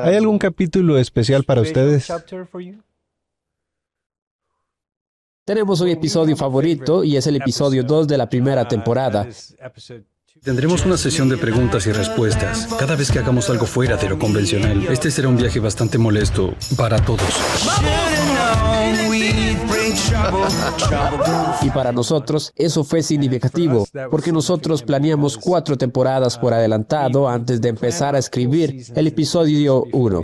¿Hay 0.04 0.16
algún 0.16 0.38
capítulo 0.38 0.98
especial 0.98 1.44
para 1.44 1.60
ustedes? 1.60 2.08
Tenemos 5.48 5.80
un 5.80 5.88
episodio 5.88 6.36
favorito 6.36 7.02
y 7.02 7.16
es 7.16 7.26
el 7.26 7.36
episodio 7.36 7.82
2 7.82 8.06
de 8.06 8.18
la 8.18 8.28
primera 8.28 8.68
temporada. 8.68 9.26
Tendremos 10.44 10.84
una 10.84 10.98
sesión 10.98 11.30
de 11.30 11.38
preguntas 11.38 11.86
y 11.86 11.92
respuestas 11.92 12.68
cada 12.78 12.94
vez 12.96 13.10
que 13.10 13.18
hagamos 13.18 13.48
algo 13.48 13.64
fuera 13.64 13.96
de 13.96 14.10
lo 14.10 14.18
convencional. 14.18 14.86
Este 14.90 15.10
será 15.10 15.28
un 15.28 15.38
viaje 15.38 15.58
bastante 15.58 15.96
molesto 15.96 16.54
para 16.76 16.98
todos. 16.98 17.22
Y 21.62 21.70
para 21.70 21.92
nosotros 21.92 22.52
eso 22.56 22.84
fue 22.84 23.02
significativo, 23.02 23.86
porque 24.10 24.32
nosotros 24.32 24.82
planeamos 24.82 25.36
cuatro 25.36 25.76
temporadas 25.76 26.38
por 26.38 26.54
adelantado 26.54 27.28
antes 27.28 27.60
de 27.60 27.68
empezar 27.68 28.14
a 28.14 28.18
escribir 28.18 28.84
el 28.94 29.06
episodio 29.06 29.84
1. 29.92 30.22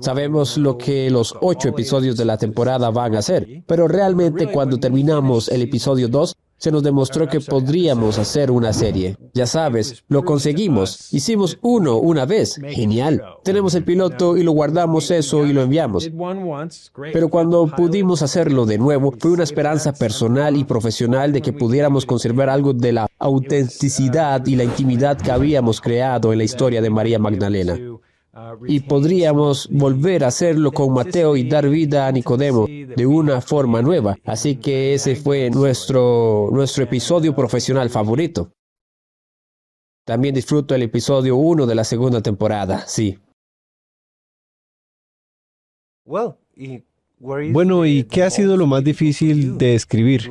Sabemos 0.00 0.56
lo 0.56 0.76
que 0.76 1.10
los 1.10 1.34
ocho 1.40 1.68
episodios 1.68 2.16
de 2.16 2.24
la 2.24 2.36
temporada 2.38 2.90
van 2.90 3.16
a 3.16 3.22
ser, 3.22 3.62
pero 3.66 3.88
realmente 3.88 4.50
cuando 4.50 4.78
terminamos 4.78 5.48
el 5.48 5.62
episodio 5.62 6.08
2, 6.08 6.36
se 6.60 6.70
nos 6.70 6.82
demostró 6.82 7.26
que 7.26 7.40
podríamos 7.40 8.18
hacer 8.18 8.50
una 8.50 8.74
serie. 8.74 9.16
Ya 9.32 9.46
sabes, 9.46 10.04
lo 10.08 10.24
conseguimos. 10.24 11.12
Hicimos 11.12 11.58
uno 11.62 11.96
una 11.96 12.26
vez. 12.26 12.60
Genial. 12.68 13.22
Tenemos 13.42 13.74
el 13.74 13.84
piloto 13.84 14.36
y 14.36 14.42
lo 14.42 14.52
guardamos 14.52 15.10
eso 15.10 15.46
y 15.46 15.54
lo 15.54 15.62
enviamos. 15.62 16.10
Pero 17.12 17.28
cuando 17.30 17.66
pudimos 17.66 18.20
hacerlo 18.20 18.66
de 18.66 18.76
nuevo, 18.76 19.14
fue 19.18 19.30
una 19.30 19.44
esperanza 19.44 19.94
personal 19.94 20.54
y 20.56 20.64
profesional 20.64 21.32
de 21.32 21.40
que 21.40 21.54
pudiéramos 21.54 22.04
conservar 22.04 22.50
algo 22.50 22.74
de 22.74 22.92
la 22.92 23.06
autenticidad 23.18 24.46
y 24.46 24.56
la 24.56 24.64
intimidad 24.64 25.16
que 25.16 25.30
habíamos 25.30 25.80
creado 25.80 26.32
en 26.32 26.38
la 26.38 26.44
historia 26.44 26.82
de 26.82 26.90
María 26.90 27.18
Magdalena 27.18 27.78
y 28.66 28.80
podríamos 28.80 29.68
volver 29.70 30.24
a 30.24 30.28
hacerlo 30.28 30.72
con 30.72 30.92
Mateo 30.92 31.36
y 31.36 31.48
dar 31.48 31.68
vida 31.68 32.06
a 32.06 32.12
Nicodemo 32.12 32.66
de 32.66 33.06
una 33.06 33.40
forma 33.40 33.82
nueva. 33.82 34.16
Así 34.24 34.56
que 34.56 34.94
ese 34.94 35.16
fue 35.16 35.50
nuestro, 35.50 36.48
nuestro 36.52 36.84
episodio 36.84 37.34
profesional 37.34 37.90
favorito. 37.90 38.52
También 40.04 40.34
disfruto 40.34 40.74
el 40.74 40.82
episodio 40.82 41.36
1 41.36 41.66
de 41.66 41.74
la 41.74 41.84
segunda 41.84 42.20
temporada, 42.20 42.86
sí. 42.86 43.18
Bueno, 47.52 47.86
¿y 47.86 48.04
qué 48.04 48.22
ha 48.22 48.30
sido 48.30 48.56
lo 48.56 48.66
más 48.66 48.82
difícil 48.82 49.58
de 49.58 49.74
escribir? 49.74 50.30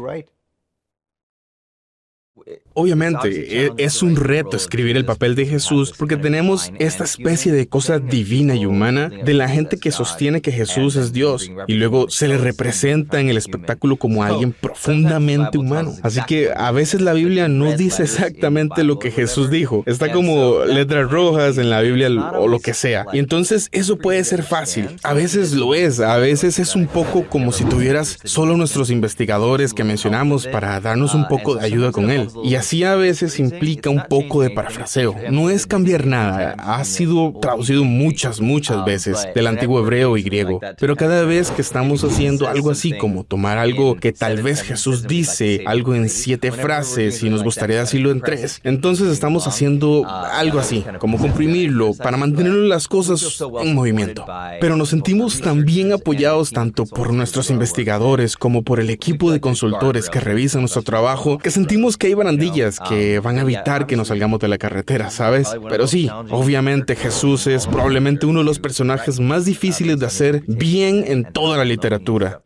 Obviamente, 2.79 3.65
e, 3.65 3.71
es 3.77 4.01
un 4.01 4.15
reto 4.15 4.55
escribir 4.55 4.95
el 4.95 5.03
papel 5.03 5.35
de 5.35 5.45
Jesús 5.45 5.93
porque 5.97 6.15
tenemos 6.15 6.71
esta 6.79 7.03
especie 7.03 7.51
de 7.51 7.67
cosa 7.67 7.99
divina 7.99 8.55
y 8.55 8.65
humana 8.65 9.09
de 9.09 9.33
la 9.33 9.49
gente 9.49 9.77
que 9.77 9.91
sostiene 9.91 10.39
que 10.41 10.53
Jesús 10.53 10.95
es 10.95 11.11
Dios 11.11 11.51
y 11.67 11.73
luego 11.73 12.09
se 12.09 12.29
le 12.29 12.37
representa 12.37 13.19
en 13.19 13.27
el 13.27 13.35
espectáculo 13.35 13.97
como 13.97 14.23
alguien 14.23 14.53
profundamente 14.53 15.57
humano. 15.57 15.93
Así 16.03 16.21
que 16.25 16.51
a 16.55 16.71
veces 16.71 17.01
la 17.01 17.11
Biblia 17.11 17.49
no 17.49 17.75
dice 17.75 18.03
exactamente 18.03 18.85
lo 18.85 18.97
que 18.97 19.11
Jesús 19.11 19.49
dijo. 19.49 19.83
Está 19.85 20.13
como 20.13 20.63
letras 20.63 21.11
rojas 21.11 21.57
en 21.57 21.69
la 21.69 21.81
Biblia 21.81 22.09
o 22.37 22.47
lo 22.47 22.61
que 22.61 22.73
sea. 22.73 23.05
Y 23.11 23.19
entonces 23.19 23.67
eso 23.73 23.97
puede 23.97 24.23
ser 24.23 24.43
fácil. 24.43 24.87
A 25.03 25.13
veces 25.13 25.51
lo 25.51 25.75
es. 25.75 25.99
A 25.99 26.15
veces 26.15 26.59
es 26.59 26.77
un 26.77 26.87
poco 26.87 27.25
como 27.27 27.51
si 27.51 27.65
tuvieras 27.65 28.19
solo 28.23 28.55
nuestros 28.55 28.89
investigadores 28.89 29.73
que 29.73 29.83
mencionamos 29.83 30.47
para 30.47 30.79
darnos 30.79 31.13
un 31.13 31.27
poco 31.27 31.55
de 31.55 31.65
ayuda 31.65 31.91
con 31.91 32.09
él. 32.09 32.29
Y 32.43 32.55
así 32.55 32.68
a 32.83 32.95
veces 32.95 33.39
implica 33.39 33.89
un 33.89 34.03
poco 34.07 34.41
de 34.41 34.51
parafraseo. 34.51 35.15
No 35.31 35.49
es 35.49 35.65
cambiar 35.65 36.05
nada. 36.05 36.55
Ha 36.59 36.83
sido 36.83 37.33
traducido 37.41 37.83
muchas, 37.83 38.41
muchas 38.41 38.85
veces 38.85 39.27
del 39.33 39.47
antiguo 39.47 39.79
hebreo 39.79 40.17
y 40.17 40.23
griego. 40.23 40.59
Pero 40.79 40.95
cada 40.95 41.23
vez 41.23 41.49
que 41.51 41.61
estamos 41.61 42.03
haciendo 42.03 42.47
algo 42.47 42.69
así 42.71 42.93
como 42.93 43.23
tomar 43.23 43.57
algo 43.57 43.95
que 43.95 44.11
tal 44.11 44.43
vez 44.43 44.61
Jesús 44.61 45.07
dice, 45.07 45.63
algo 45.65 45.95
en 45.95 46.09
siete 46.09 46.51
frases 46.51 47.23
y 47.23 47.29
nos 47.29 47.43
gustaría 47.43 47.79
decirlo 47.79 48.11
en 48.11 48.21
tres, 48.21 48.59
entonces 48.63 49.07
estamos 49.07 49.47
haciendo 49.47 50.05
algo 50.07 50.59
así, 50.59 50.85
como 50.99 51.17
comprimirlo 51.17 51.93
para 51.93 52.17
mantener 52.17 52.53
las 52.53 52.87
cosas 52.87 53.41
en 53.61 53.73
movimiento. 53.73 54.25
Pero 54.61 54.75
nos 54.75 54.89
sentimos 54.89 55.41
también 55.41 55.91
apoyados 55.91 56.51
tanto 56.51 56.85
por 56.85 57.13
nuestros 57.13 57.49
investigadores 57.49 58.37
como 58.37 58.63
por 58.63 58.79
el 58.79 58.89
equipo 58.89 59.31
de 59.31 59.39
consultores 59.39 60.09
que 60.09 60.19
revisan 60.19 60.61
nuestro 60.61 60.83
trabajo, 60.83 61.37
que 61.37 61.51
sentimos 61.51 61.97
que 61.97 62.07
hay 62.07 62.13
barandillas 62.13 62.48
que 62.87 63.19
van 63.19 63.37
a 63.37 63.41
evitar 63.41 63.87
que 63.87 63.95
nos 63.95 64.09
salgamos 64.09 64.39
de 64.39 64.47
la 64.47 64.57
carretera, 64.57 65.09
¿sabes? 65.09 65.49
Pero 65.69 65.87
sí, 65.87 66.09
obviamente 66.29 66.95
Jesús 66.95 67.47
es 67.47 67.67
probablemente 67.67 68.25
uno 68.25 68.39
de 68.39 68.45
los 68.45 68.59
personajes 68.59 69.19
más 69.19 69.45
difíciles 69.45 69.99
de 69.99 70.05
hacer 70.05 70.43
bien 70.47 71.03
en 71.07 71.31
toda 71.31 71.57
la 71.57 71.65
literatura. 71.65 72.41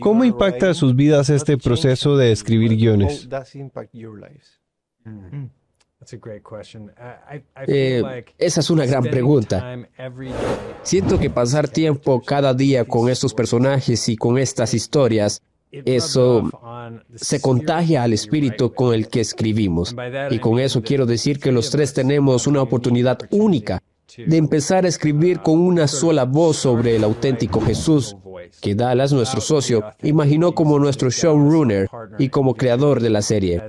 ¿Cómo 0.00 0.24
impacta 0.24 0.74
sus 0.74 0.96
vidas 0.96 1.30
este 1.30 1.56
proceso 1.56 2.16
de 2.16 2.32
escribir 2.32 2.76
guiones? 2.76 3.28
Eh, 7.68 8.24
esa 8.38 8.60
es 8.60 8.70
una 8.70 8.86
gran 8.86 9.04
pregunta. 9.04 9.76
Siento 10.82 11.18
que 11.18 11.30
pasar 11.30 11.68
tiempo 11.68 12.20
cada 12.20 12.54
día 12.54 12.84
con 12.84 13.08
estos 13.08 13.32
personajes 13.34 14.08
y 14.08 14.16
con 14.16 14.36
estas 14.38 14.74
historias 14.74 15.42
eso 15.70 16.50
se 17.14 17.40
contagia 17.40 18.02
al 18.02 18.12
espíritu 18.12 18.72
con 18.72 18.94
el 18.94 19.08
que 19.08 19.20
escribimos. 19.20 19.94
Y 20.30 20.38
con 20.38 20.58
eso 20.58 20.82
quiero 20.82 21.06
decir 21.06 21.38
que 21.38 21.52
los 21.52 21.70
tres 21.70 21.92
tenemos 21.92 22.46
una 22.46 22.62
oportunidad 22.62 23.18
única 23.30 23.82
de 24.16 24.36
empezar 24.36 24.84
a 24.84 24.88
escribir 24.88 25.40
con 25.40 25.58
una 25.60 25.88
sola 25.88 26.24
voz 26.24 26.58
sobre 26.58 26.96
el 26.96 27.04
auténtico 27.04 27.60
Jesús 27.60 28.16
que 28.60 28.74
Dallas, 28.74 29.12
nuestro 29.12 29.40
socio, 29.40 29.82
imaginó 30.02 30.52
como 30.52 30.78
nuestro 30.78 31.10
showrunner 31.10 31.88
y 32.18 32.28
como 32.28 32.54
creador 32.54 33.00
de 33.00 33.10
la 33.10 33.22
serie. 33.22 33.62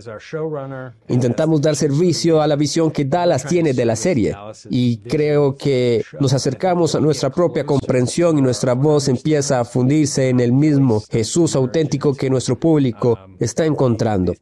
Intentamos 1.07 1.61
dar 1.61 1.75
servicio 1.75 2.41
a 2.41 2.47
la 2.47 2.55
visión 2.55 2.91
que 2.91 3.05
Dallas 3.05 3.45
tiene 3.45 3.73
de 3.73 3.85
la 3.85 3.95
serie 3.95 4.35
y 4.69 4.97
creo 4.97 5.55
que 5.55 6.03
nos 6.19 6.33
acercamos 6.33 6.95
a 6.95 6.99
nuestra 6.99 7.29
propia 7.29 7.65
comprensión 7.65 8.37
y 8.37 8.41
nuestra 8.41 8.73
voz 8.73 9.07
empieza 9.07 9.59
a 9.59 9.65
fundirse 9.65 10.29
en 10.29 10.39
el 10.39 10.51
mismo 10.51 11.01
Jesús 11.09 11.55
auténtico 11.55 12.13
que 12.13 12.29
nuestro 12.29 12.59
público 12.59 13.17
está 13.39 13.65
encontrando. 13.65 14.33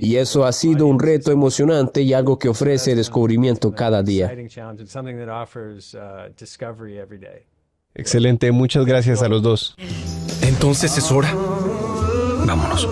Y 0.00 0.16
eso 0.16 0.44
ha 0.44 0.52
sido 0.52 0.86
un 0.86 0.98
reto 0.98 1.32
emocionante 1.32 2.02
y 2.02 2.12
algo 2.12 2.38
que 2.38 2.48
ofrece 2.48 2.94
descubrimiento 2.94 3.72
cada 3.72 4.02
día. 4.02 4.30
Excelente, 7.94 8.50
muchas 8.50 8.84
gracias 8.86 9.22
a 9.22 9.28
los 9.28 9.42
dos. 9.42 9.76
Entonces 10.42 10.98
es 10.98 11.12
hora. 11.12 11.32
Vámonos. 12.44 12.88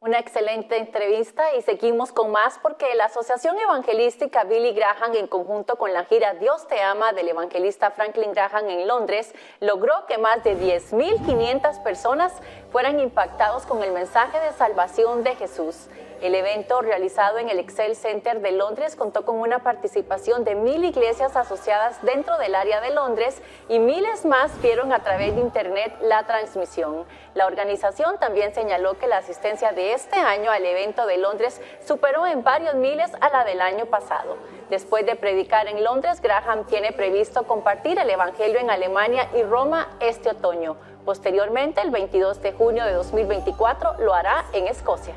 Una 0.00 0.18
excelente 0.18 0.76
entrevista 0.76 1.54
y 1.56 1.62
seguimos 1.62 2.12
con 2.12 2.30
más 2.30 2.58
porque 2.60 2.94
la 2.94 3.06
Asociación 3.06 3.56
Evangelística 3.58 4.44
Billy 4.44 4.74
Graham 4.74 5.14
en 5.14 5.26
conjunto 5.26 5.76
con 5.76 5.94
la 5.94 6.04
gira 6.04 6.34
Dios 6.34 6.68
te 6.68 6.82
ama 6.82 7.14
del 7.14 7.30
evangelista 7.30 7.90
Franklin 7.90 8.32
Graham 8.32 8.68
en 8.68 8.86
Londres 8.86 9.34
logró 9.60 10.04
que 10.06 10.18
más 10.18 10.44
de 10.44 10.58
10.500 10.58 11.82
personas 11.82 12.34
fueran 12.70 13.00
impactados 13.00 13.64
con 13.64 13.82
el 13.82 13.92
mensaje 13.92 14.38
de 14.40 14.52
salvación 14.52 15.24
de 15.24 15.36
Jesús. 15.36 15.88
El 16.24 16.34
evento 16.34 16.80
realizado 16.80 17.36
en 17.36 17.50
el 17.50 17.58
Excel 17.58 17.94
Center 17.94 18.40
de 18.40 18.52
Londres 18.52 18.96
contó 18.96 19.26
con 19.26 19.40
una 19.40 19.58
participación 19.58 20.42
de 20.42 20.54
mil 20.54 20.82
iglesias 20.82 21.36
asociadas 21.36 22.00
dentro 22.00 22.38
del 22.38 22.54
área 22.54 22.80
de 22.80 22.94
Londres 22.94 23.42
y 23.68 23.78
miles 23.78 24.24
más 24.24 24.50
vieron 24.62 24.94
a 24.94 25.00
través 25.00 25.34
de 25.34 25.42
Internet 25.42 25.94
la 26.00 26.24
transmisión. 26.24 27.04
La 27.34 27.44
organización 27.44 28.18
también 28.18 28.54
señaló 28.54 28.96
que 28.96 29.06
la 29.06 29.18
asistencia 29.18 29.72
de 29.72 29.92
este 29.92 30.16
año 30.16 30.50
al 30.50 30.64
evento 30.64 31.04
de 31.04 31.18
Londres 31.18 31.60
superó 31.86 32.26
en 32.26 32.42
varios 32.42 32.74
miles 32.74 33.12
a 33.20 33.28
la 33.28 33.44
del 33.44 33.60
año 33.60 33.84
pasado. 33.84 34.38
Después 34.70 35.04
de 35.04 35.16
predicar 35.16 35.68
en 35.68 35.84
Londres, 35.84 36.22
Graham 36.22 36.64
tiene 36.64 36.92
previsto 36.92 37.46
compartir 37.46 37.98
el 37.98 38.08
Evangelio 38.08 38.60
en 38.60 38.70
Alemania 38.70 39.28
y 39.34 39.42
Roma 39.42 39.90
este 40.00 40.30
otoño. 40.30 40.78
Posteriormente, 41.04 41.82
el 41.82 41.90
22 41.90 42.40
de 42.40 42.52
junio 42.54 42.86
de 42.86 42.94
2024, 42.94 43.98
lo 43.98 44.14
hará 44.14 44.46
en 44.54 44.68
Escocia. 44.68 45.14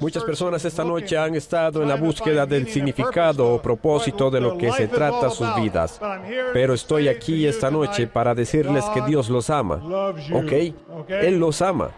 Muchas 0.00 0.24
personas 0.24 0.64
esta 0.64 0.82
noche 0.82 1.16
han 1.16 1.34
estado 1.34 1.82
en 1.82 1.88
la 1.88 1.96
búsqueda 1.96 2.46
del 2.46 2.66
significado 2.68 3.54
o 3.54 3.60
propósito 3.60 4.30
de 4.30 4.40
lo 4.40 4.56
que 4.56 4.72
se 4.72 4.88
trata 4.88 5.28
sus 5.28 5.54
vidas. 5.56 6.00
Pero 6.52 6.72
estoy 6.72 7.08
aquí 7.08 7.46
esta 7.46 7.70
noche 7.70 8.06
para 8.06 8.34
decirles 8.34 8.84
que 8.94 9.02
Dios 9.02 9.28
los 9.28 9.50
ama. 9.50 9.76
¿Ok? 10.32 10.52
Él 11.08 11.38
los 11.38 11.60
ama. 11.60 11.90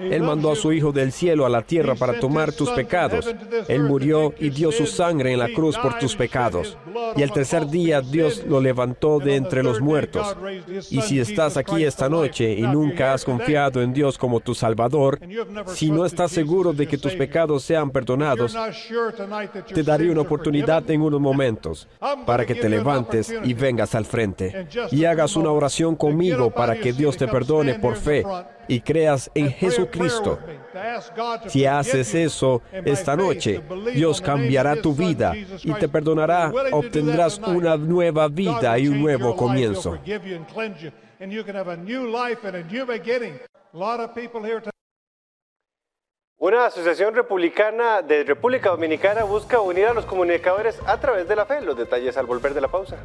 Él 0.00 0.22
mandó 0.22 0.52
a 0.52 0.56
su 0.56 0.72
Hijo 0.72 0.92
del 0.92 1.12
cielo 1.12 1.46
a 1.46 1.48
la 1.48 1.62
tierra 1.62 1.94
para 1.94 2.18
tomar 2.20 2.52
tus 2.52 2.70
pecados. 2.70 3.34
Él 3.68 3.82
murió 3.82 4.34
y 4.38 4.50
dio 4.50 4.72
su 4.72 4.86
sangre 4.86 5.32
en 5.32 5.38
la 5.38 5.48
cruz 5.48 5.76
por 5.78 5.98
tus 5.98 6.14
pecados. 6.16 6.76
Y 7.16 7.22
el 7.22 7.32
tercer 7.32 7.66
día 7.66 8.00
Dios 8.00 8.44
lo 8.46 8.60
levantó 8.60 9.18
de 9.18 9.36
entre 9.36 9.62
los 9.62 9.80
muertos. 9.80 10.36
Y 10.90 11.00
si 11.02 11.20
estás 11.20 11.56
aquí 11.56 11.84
esta 11.84 12.08
noche 12.08 12.52
y 12.52 12.62
nunca 12.62 13.12
has 13.12 13.24
confiado 13.24 13.82
en 13.82 13.92
Dios 13.92 14.18
como 14.18 14.40
tu 14.40 14.54
Salvador, 14.54 15.20
si 15.66 15.90
no 15.90 16.04
estás 16.04 16.30
seguro 16.30 16.72
de 16.72 16.86
que 16.86 16.98
tus 16.98 17.14
pecados 17.14 17.62
sean 17.62 17.90
perdonados, 17.90 18.56
te 19.72 19.82
daré 19.82 20.10
una 20.10 20.22
oportunidad 20.22 20.88
en 20.90 21.02
unos 21.02 21.20
momentos 21.20 21.88
para 22.26 22.44
que 22.44 22.54
te 22.54 22.68
levantes 22.68 23.34
y 23.44 23.54
vengas 23.54 23.94
al 23.94 24.04
frente 24.04 24.66
y 24.90 25.04
hagas 25.04 25.36
una 25.36 25.50
oración 25.50 25.96
conmigo 25.96 26.50
para 26.50 26.78
que 26.78 26.92
Dios 26.92 27.16
te 27.16 27.28
perdone 27.28 27.74
por 27.74 27.96
fe 27.96 28.24
y 28.68 28.80
creas 28.80 29.30
en 29.34 29.50
Jesucristo. 29.50 30.38
Si 31.46 31.66
haces 31.66 32.14
eso 32.14 32.62
esta 32.72 33.16
noche, 33.16 33.62
Dios 33.94 34.20
cambiará 34.20 34.80
tu 34.80 34.94
vida 34.94 35.34
y 35.34 35.72
te 35.74 35.88
perdonará, 35.88 36.52
obtendrás 36.70 37.38
una 37.38 37.76
nueva 37.76 38.28
vida 38.28 38.78
y 38.78 38.88
un 38.88 39.00
nuevo 39.00 39.34
comienzo. 39.34 39.98
Una 46.40 46.66
asociación 46.66 47.16
republicana 47.16 48.00
de 48.00 48.22
República 48.22 48.70
Dominicana 48.70 49.24
busca 49.24 49.60
unir 49.60 49.86
a 49.86 49.92
los 49.92 50.04
comunicadores 50.04 50.78
a 50.86 51.00
través 51.00 51.26
de 51.26 51.34
la 51.34 51.44
fe. 51.46 51.60
Los 51.60 51.76
detalles 51.76 52.16
al 52.16 52.26
volver 52.26 52.54
de 52.54 52.60
la 52.60 52.68
pausa. 52.68 52.96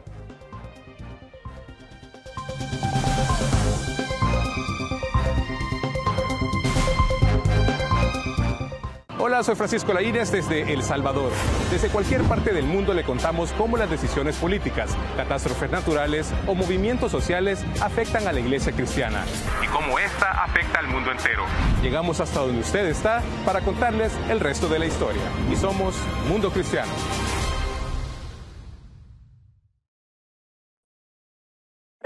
Hola, 9.26 9.42
soy 9.42 9.56
Francisco 9.56 9.94
Laínez 9.94 10.32
desde 10.32 10.74
El 10.74 10.84
Salvador. 10.84 11.32
Desde 11.72 11.88
cualquier 11.88 12.24
parte 12.24 12.52
del 12.52 12.66
mundo 12.66 12.94
le 12.94 13.06
contamos 13.06 13.54
cómo 13.54 13.78
las 13.78 13.90
decisiones 13.90 14.36
políticas, 14.36 14.98
catástrofes 15.16 15.72
naturales 15.72 16.34
o 16.46 16.56
movimientos 16.56 17.10
sociales 17.10 17.64
afectan 17.80 18.28
a 18.28 18.34
la 18.34 18.42
iglesia 18.42 18.74
cristiana 18.74 19.24
y 19.64 19.68
cómo 19.68 19.98
esta 19.98 20.44
afecta 20.44 20.80
al 20.80 20.90
mundo 20.90 21.10
entero. 21.10 21.46
Llegamos 21.82 22.20
hasta 22.20 22.42
donde 22.42 22.60
usted 22.60 22.86
está 22.88 23.24
para 23.46 23.62
contarles 23.62 24.12
el 24.30 24.42
resto 24.42 24.68
de 24.68 24.80
la 24.80 24.88
historia. 24.88 25.24
Y 25.50 25.56
somos 25.56 25.96
Mundo 26.28 26.52
Cristiano. 26.52 26.92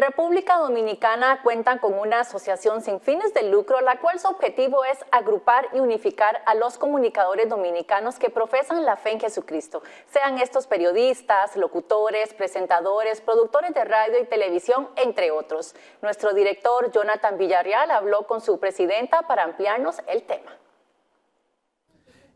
República 0.07 0.55
Dominicana 0.55 1.41
cuenta 1.43 1.81
con 1.81 1.93
una 1.99 2.21
asociación 2.21 2.81
sin 2.81 3.01
fines 3.01 3.33
de 3.33 3.43
lucro, 3.43 3.81
la 3.81 3.99
cual 3.99 4.17
su 4.21 4.29
objetivo 4.29 4.85
es 4.85 4.97
agrupar 5.11 5.67
y 5.73 5.81
unificar 5.81 6.41
a 6.45 6.55
los 6.55 6.77
comunicadores 6.77 7.49
dominicanos 7.49 8.17
que 8.17 8.29
profesan 8.29 8.85
la 8.85 8.95
fe 8.95 9.11
en 9.11 9.19
Jesucristo, 9.19 9.83
sean 10.09 10.37
estos 10.37 10.65
periodistas, 10.65 11.57
locutores, 11.57 12.33
presentadores, 12.33 13.19
productores 13.19 13.73
de 13.73 13.83
radio 13.83 14.21
y 14.21 14.25
televisión, 14.25 14.87
entre 14.95 15.31
otros. 15.31 15.75
Nuestro 16.01 16.33
director 16.33 16.89
Jonathan 16.89 17.37
Villarreal 17.37 17.91
habló 17.91 18.27
con 18.27 18.39
su 18.39 18.61
presidenta 18.61 19.23
para 19.23 19.43
ampliarnos 19.43 19.97
el 20.07 20.23
tema. 20.23 20.55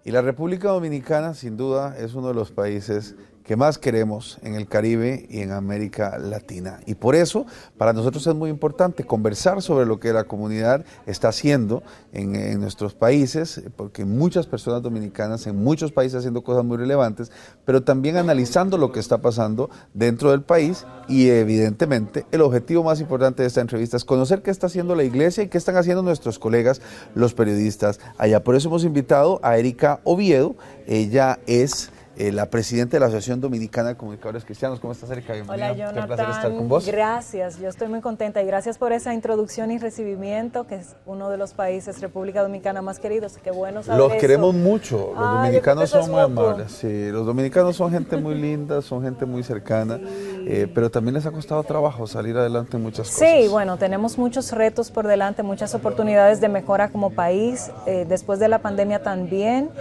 Y 0.03 0.11
la 0.11 0.21
República 0.21 0.71
Dominicana, 0.71 1.35
sin 1.35 1.55
duda, 1.55 1.95
es 1.97 2.15
uno 2.15 2.27
de 2.27 2.33
los 2.33 2.51
países 2.51 3.15
que 3.43 3.55
más 3.55 3.77
queremos 3.77 4.39
en 4.43 4.55
el 4.55 4.67
Caribe 4.67 5.25
y 5.29 5.41
en 5.41 5.51
América 5.51 6.17
Latina. 6.17 6.79
Y 6.85 6.95
por 6.95 7.15
eso, 7.15 7.45
para 7.77 7.93
nosotros 7.93 8.25
es 8.27 8.35
muy 8.35 8.49
importante 8.49 9.03
conversar 9.03 9.61
sobre 9.61 9.85
lo 9.85 9.99
que 9.99 10.13
la 10.13 10.25
comunidad 10.25 10.85
está 11.05 11.29
haciendo 11.29 11.83
en, 12.13 12.59
nuestros 12.59 12.93
países, 12.93 13.61
porque 13.75 14.05
muchas 14.05 14.45
personas 14.45 14.81
dominicanas 14.81 15.47
en 15.47 15.61
muchos 15.63 15.91
países 15.91 16.19
haciendo 16.19 16.43
cosas 16.43 16.63
muy 16.63 16.77
relevantes, 16.77 17.31
pero 17.65 17.83
también 17.83 18.17
analizando 18.17 18.77
lo 18.77 18.91
que 18.91 18.99
está 18.99 19.19
pasando 19.19 19.69
dentro 19.93 20.31
del 20.31 20.41
país 20.41 20.85
y 21.07 21.29
evidentemente 21.29 22.25
el 22.31 22.41
objetivo 22.41 22.83
más 22.83 23.01
importante 23.01 23.41
de 23.41 23.47
esta 23.47 23.61
entrevista 23.61 23.97
es 23.97 24.05
conocer 24.05 24.41
qué 24.41 24.51
está 24.51 24.67
haciendo 24.67 24.95
la 24.95 25.03
iglesia 25.03 25.43
y 25.43 25.47
qué 25.47 25.57
están 25.57 25.77
haciendo 25.77 26.03
nuestros 26.03 26.39
colegas, 26.39 26.81
los 27.15 27.33
periodistas 27.33 27.99
allá. 28.17 28.43
Por 28.43 28.55
eso 28.55 28.69
hemos 28.69 28.83
invitado 28.83 29.39
a 29.43 29.57
Erika 29.57 29.99
Oviedo, 30.03 30.55
ella 30.87 31.39
es 31.47 31.91
eh, 32.21 32.31
la 32.31 32.45
presidenta 32.51 32.97
de 32.97 32.99
la 32.99 33.07
Asociación 33.07 33.41
Dominicana 33.41 33.89
de 33.89 33.97
Comunicadores 33.97 34.45
Cristianos. 34.45 34.79
¿Cómo 34.79 34.93
estás, 34.93 35.09
Erika? 35.09 35.33
Hola, 35.47 35.73
Jonathan. 35.73 36.01
Qué 36.01 36.07
placer 36.07 36.29
estar 36.29 36.55
con 36.55 36.69
vos. 36.69 36.85
Gracias, 36.85 37.57
yo 37.57 37.67
estoy 37.67 37.87
muy 37.87 38.01
contenta 38.01 38.43
y 38.43 38.45
gracias 38.45 38.77
por 38.77 38.91
esa 38.91 39.15
introducción 39.15 39.71
y 39.71 39.79
recibimiento, 39.79 40.67
que 40.67 40.75
es 40.75 40.95
uno 41.07 41.31
de 41.31 41.37
los 41.37 41.53
países, 41.53 41.99
República 41.99 42.43
Dominicana, 42.43 42.83
más 42.83 42.99
queridos. 42.99 43.39
Qué 43.43 43.49
bueno 43.49 43.81
saber 43.81 43.99
Los 43.99 44.13
queremos 44.21 44.53
mucho. 44.53 45.13
Los 45.17 45.31
dominicanos 45.33 45.89
son 45.89 46.11
muy 46.11 46.19
amables. 46.19 46.71
Sí, 46.73 47.09
los 47.09 47.25
dominicanos 47.25 47.75
son 47.75 47.89
gente 47.89 48.15
muy 48.17 48.35
linda, 48.35 48.83
son 48.83 49.01
gente 49.01 49.25
muy 49.25 49.41
cercana, 49.41 49.99
eh, 50.45 50.71
pero 50.71 50.91
también 50.91 51.15
les 51.15 51.25
ha 51.25 51.31
costado 51.31 51.63
trabajo 51.63 52.05
salir 52.05 52.37
adelante 52.37 52.77
en 52.77 52.83
muchas 52.83 53.09
cosas. 53.09 53.27
Sí, 53.27 53.47
bueno, 53.47 53.77
tenemos 53.77 54.19
muchos 54.19 54.51
retos 54.51 54.91
por 54.91 55.07
delante, 55.07 55.41
muchas 55.41 55.73
oportunidades 55.73 56.39
de 56.39 56.49
mejora 56.49 56.89
como 56.89 57.09
país, 57.09 57.71
eh, 57.87 58.05
después 58.07 58.37
de 58.37 58.47
la 58.47 58.59
pandemia 58.59 59.01
también 59.01 59.71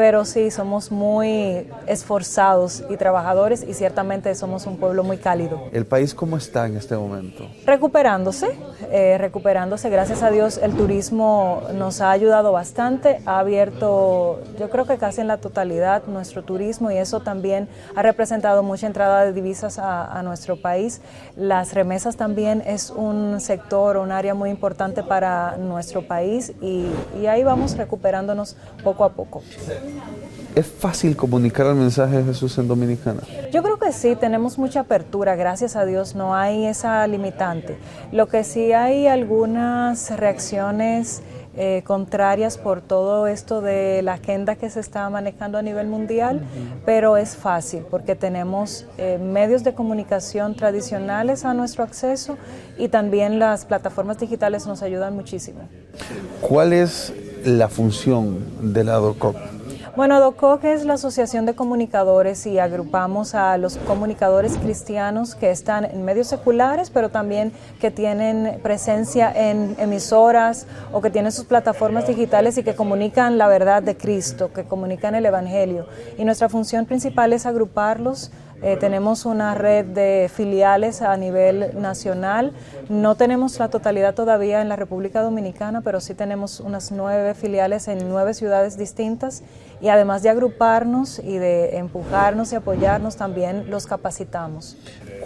pero 0.00 0.24
sí, 0.24 0.50
somos 0.50 0.90
muy 0.90 1.68
esforzados 1.86 2.82
y 2.88 2.96
trabajadores 2.96 3.62
y 3.62 3.74
ciertamente 3.74 4.34
somos 4.34 4.64
un 4.64 4.78
pueblo 4.78 5.04
muy 5.04 5.18
cálido. 5.18 5.64
¿El 5.72 5.84
país 5.84 6.14
cómo 6.14 6.38
está 6.38 6.66
en 6.66 6.78
este 6.78 6.96
momento? 6.96 7.46
Recuperándose, 7.66 8.48
eh, 8.90 9.18
recuperándose. 9.18 9.90
Gracias 9.90 10.22
a 10.22 10.30
Dios 10.30 10.56
el 10.56 10.72
turismo 10.72 11.64
nos 11.74 12.00
ha 12.00 12.12
ayudado 12.12 12.50
bastante, 12.50 13.20
ha 13.26 13.40
abierto 13.40 14.40
yo 14.58 14.70
creo 14.70 14.86
que 14.86 14.96
casi 14.96 15.20
en 15.20 15.28
la 15.28 15.36
totalidad 15.36 16.04
nuestro 16.06 16.44
turismo 16.44 16.90
y 16.90 16.96
eso 16.96 17.20
también 17.20 17.68
ha 17.94 18.00
representado 18.00 18.62
mucha 18.62 18.86
entrada 18.86 19.26
de 19.26 19.34
divisas 19.34 19.78
a, 19.78 20.22
nuestro 20.22 20.56
país. 20.56 21.02
Las 21.36 21.74
remesas 21.74 22.16
también 22.16 22.62
es 22.64 22.88
un 22.88 23.38
sector, 23.38 23.98
un 23.98 24.12
área 24.12 24.32
muy 24.32 24.48
importante 24.48 25.02
para 25.02 25.58
nuestro 25.58 26.06
país 26.06 26.54
y, 26.62 26.86
y 27.20 27.26
ahí 27.26 27.44
vamos 27.44 27.76
recuperándonos 27.76 28.56
poco 28.82 29.04
a 29.04 29.10
poco. 29.10 29.42
¿Es 30.54 30.66
fácil 30.66 31.16
comunicar 31.16 31.66
el 31.66 31.76
mensaje 31.76 32.18
de 32.18 32.24
Jesús 32.24 32.58
en 32.58 32.66
Dominicana? 32.66 33.22
Yo 33.52 33.62
creo 33.62 33.78
que 33.78 33.92
sí, 33.92 34.16
tenemos 34.16 34.58
mucha 34.58 34.80
apertura, 34.80 35.36
gracias 35.36 35.76
a 35.76 35.84
Dios 35.84 36.16
no 36.16 36.34
hay 36.34 36.66
esa 36.66 37.06
limitante. 37.06 37.78
Lo 38.10 38.26
que 38.26 38.42
sí 38.42 38.72
hay 38.72 39.06
algunas 39.06 40.10
reacciones 40.16 41.22
eh, 41.56 41.82
contrarias 41.84 42.58
por 42.58 42.80
todo 42.80 43.26
esto 43.28 43.60
de 43.60 44.02
la 44.02 44.14
agenda 44.14 44.56
que 44.56 44.70
se 44.70 44.80
está 44.80 45.08
manejando 45.08 45.56
a 45.56 45.62
nivel 45.62 45.86
mundial, 45.86 46.42
pero 46.84 47.16
es 47.16 47.36
fácil 47.36 47.84
porque 47.88 48.14
tenemos 48.14 48.86
eh, 48.98 49.18
medios 49.18 49.62
de 49.62 49.74
comunicación 49.74 50.56
tradicionales 50.56 51.44
a 51.44 51.54
nuestro 51.54 51.84
acceso 51.84 52.38
y 52.76 52.88
también 52.88 53.38
las 53.38 53.66
plataformas 53.66 54.18
digitales 54.18 54.66
nos 54.66 54.82
ayudan 54.82 55.14
muchísimo. 55.14 55.60
¿Cuál 56.40 56.72
es 56.72 57.12
la 57.44 57.68
función 57.68 58.72
de 58.72 58.84
la 58.84 58.94
DOCOP? 58.94 59.36
Bueno, 60.00 60.18
DOCOC 60.18 60.64
es 60.64 60.86
la 60.86 60.94
Asociación 60.94 61.44
de 61.44 61.54
Comunicadores 61.54 62.46
y 62.46 62.58
agrupamos 62.58 63.34
a 63.34 63.58
los 63.58 63.76
comunicadores 63.76 64.56
cristianos 64.56 65.34
que 65.34 65.50
están 65.50 65.84
en 65.84 66.06
medios 66.06 66.26
seculares, 66.26 66.88
pero 66.88 67.10
también 67.10 67.52
que 67.82 67.90
tienen 67.90 68.60
presencia 68.62 69.30
en 69.30 69.76
emisoras 69.78 70.66
o 70.90 71.02
que 71.02 71.10
tienen 71.10 71.32
sus 71.32 71.44
plataformas 71.44 72.08
digitales 72.08 72.56
y 72.56 72.62
que 72.62 72.74
comunican 72.74 73.36
la 73.36 73.46
verdad 73.46 73.82
de 73.82 73.94
Cristo, 73.94 74.54
que 74.54 74.64
comunican 74.64 75.14
el 75.14 75.26
Evangelio. 75.26 75.84
Y 76.16 76.24
nuestra 76.24 76.48
función 76.48 76.86
principal 76.86 77.34
es 77.34 77.44
agruparlos 77.44 78.32
eh, 78.62 78.76
tenemos 78.76 79.24
una 79.24 79.54
red 79.54 79.86
de 79.86 80.30
filiales 80.32 81.00
a 81.02 81.16
nivel 81.16 81.80
nacional. 81.80 82.52
No 82.88 83.14
tenemos 83.14 83.58
la 83.58 83.68
totalidad 83.68 84.14
todavía 84.14 84.60
en 84.60 84.68
la 84.68 84.76
República 84.76 85.22
Dominicana, 85.22 85.80
pero 85.80 86.00
sí 86.00 86.14
tenemos 86.14 86.60
unas 86.60 86.92
nueve 86.92 87.34
filiales 87.34 87.88
en 87.88 88.08
nueve 88.08 88.34
ciudades 88.34 88.76
distintas. 88.76 89.42
Y 89.80 89.88
además 89.88 90.22
de 90.22 90.28
agruparnos 90.28 91.20
y 91.20 91.38
de 91.38 91.78
empujarnos 91.78 92.52
y 92.52 92.56
apoyarnos, 92.56 93.16
también 93.16 93.70
los 93.70 93.86
capacitamos. 93.86 94.76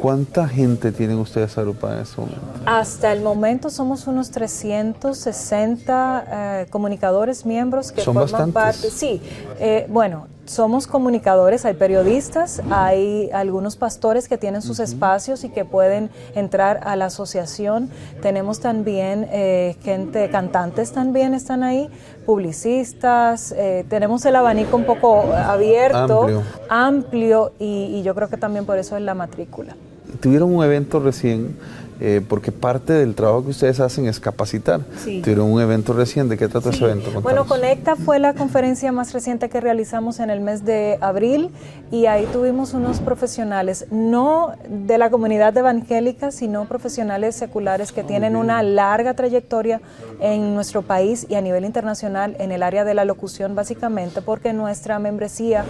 ¿Cuánta 0.00 0.46
gente 0.46 0.92
tienen 0.92 1.18
ustedes 1.18 1.58
agrupada 1.58 1.96
en 1.96 2.02
este 2.02 2.20
momento? 2.20 2.40
Hasta 2.66 3.12
el 3.12 3.20
momento 3.22 3.70
somos 3.70 4.06
unos 4.06 4.30
360 4.30 6.24
eh, 6.30 6.66
comunicadores, 6.70 7.44
miembros 7.44 7.90
que 7.90 8.02
forman 8.02 8.52
parte. 8.52 8.90
Sí, 8.90 9.20
eh, 9.58 9.86
bueno, 9.88 10.28
somos 10.46 10.86
comunicadores, 10.86 11.64
hay 11.64 11.74
periodistas, 11.74 12.60
hay 12.70 13.30
algunos 13.32 13.76
pastores 13.76 14.28
que 14.28 14.38
tienen 14.38 14.62
sus 14.62 14.78
espacios 14.78 15.44
y 15.44 15.48
que 15.48 15.64
pueden 15.64 16.10
entrar 16.34 16.80
a 16.84 16.96
la 16.96 17.06
asociación. 17.06 17.88
Tenemos 18.20 18.60
también 18.60 19.26
eh, 19.30 19.76
gente, 19.82 20.28
cantantes 20.30 20.92
también 20.92 21.34
están 21.34 21.62
ahí, 21.62 21.88
publicistas, 22.26 23.52
eh, 23.56 23.84
tenemos 23.88 24.24
el 24.26 24.36
abanico 24.36 24.76
un 24.76 24.84
poco 24.84 25.22
abierto, 25.32 26.42
amplio, 26.68 27.52
y, 27.58 27.96
y 27.96 28.02
yo 28.02 28.14
creo 28.14 28.28
que 28.28 28.36
también 28.36 28.66
por 28.66 28.78
eso 28.78 28.96
es 28.96 29.02
la 29.02 29.14
matrícula. 29.14 29.76
Tuvieron 30.20 30.54
un 30.54 30.62
evento 30.62 31.00
recién 31.00 31.56
eh, 32.06 32.20
porque 32.20 32.52
parte 32.52 32.92
del 32.92 33.14
trabajo 33.14 33.44
que 33.44 33.50
ustedes 33.52 33.80
hacen 33.80 34.06
es 34.06 34.20
capacitar. 34.20 34.82
Tuvieron 35.04 35.50
un 35.50 35.62
evento 35.62 35.94
recién, 35.94 36.28
¿de 36.28 36.36
qué 36.36 36.48
trata 36.48 36.68
ese 36.68 36.84
evento? 36.84 37.18
Bueno, 37.22 37.46
Conecta 37.46 37.96
fue 37.96 38.18
la 38.18 38.34
conferencia 38.34 38.92
más 38.92 39.14
reciente 39.14 39.48
que 39.48 39.58
realizamos 39.58 40.20
en 40.20 40.28
el 40.28 40.42
mes 40.42 40.66
de 40.66 40.98
abril 41.00 41.48
y 41.90 42.04
ahí 42.04 42.28
tuvimos 42.30 42.74
unos 42.74 43.00
profesionales, 43.00 43.86
no 43.90 44.52
de 44.68 44.98
la 44.98 45.08
comunidad 45.08 45.56
evangélica, 45.56 46.30
sino 46.30 46.66
profesionales 46.66 47.36
seculares 47.36 47.90
que 47.90 48.04
tienen 48.04 48.36
una 48.36 48.62
larga 48.62 49.14
trayectoria 49.14 49.80
en 50.20 50.54
nuestro 50.54 50.82
país 50.82 51.24
y 51.30 51.36
a 51.36 51.40
nivel 51.40 51.64
internacional 51.64 52.36
en 52.38 52.52
el 52.52 52.62
área 52.62 52.84
de 52.84 52.92
la 52.92 53.06
locución, 53.06 53.54
básicamente 53.54 54.20
porque 54.20 54.52
nuestra 54.52 54.98
membresía 54.98 55.64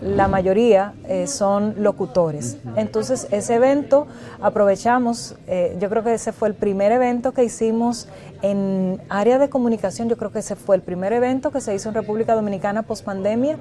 la 0.00 0.28
mayoría 0.28 0.94
eh, 1.08 1.26
son 1.26 1.74
locutores. 1.78 2.58
Entonces, 2.76 3.28
ese 3.30 3.54
evento 3.54 4.06
aprovechamos, 4.40 5.36
eh, 5.46 5.76
yo 5.78 5.90
creo 5.90 6.02
que 6.02 6.14
ese 6.14 6.32
fue 6.32 6.48
el 6.48 6.54
primer 6.54 6.92
evento 6.92 7.32
que 7.32 7.44
hicimos 7.44 8.08
en 8.42 9.02
área 9.10 9.38
de 9.38 9.50
comunicación, 9.50 10.08
yo 10.08 10.16
creo 10.16 10.32
que 10.32 10.38
ese 10.38 10.56
fue 10.56 10.76
el 10.76 10.82
primer 10.82 11.12
evento 11.12 11.50
que 11.50 11.60
se 11.60 11.74
hizo 11.74 11.90
en 11.90 11.94
República 11.94 12.34
Dominicana 12.34 12.82
post 12.82 13.04
pandemia. 13.04 13.58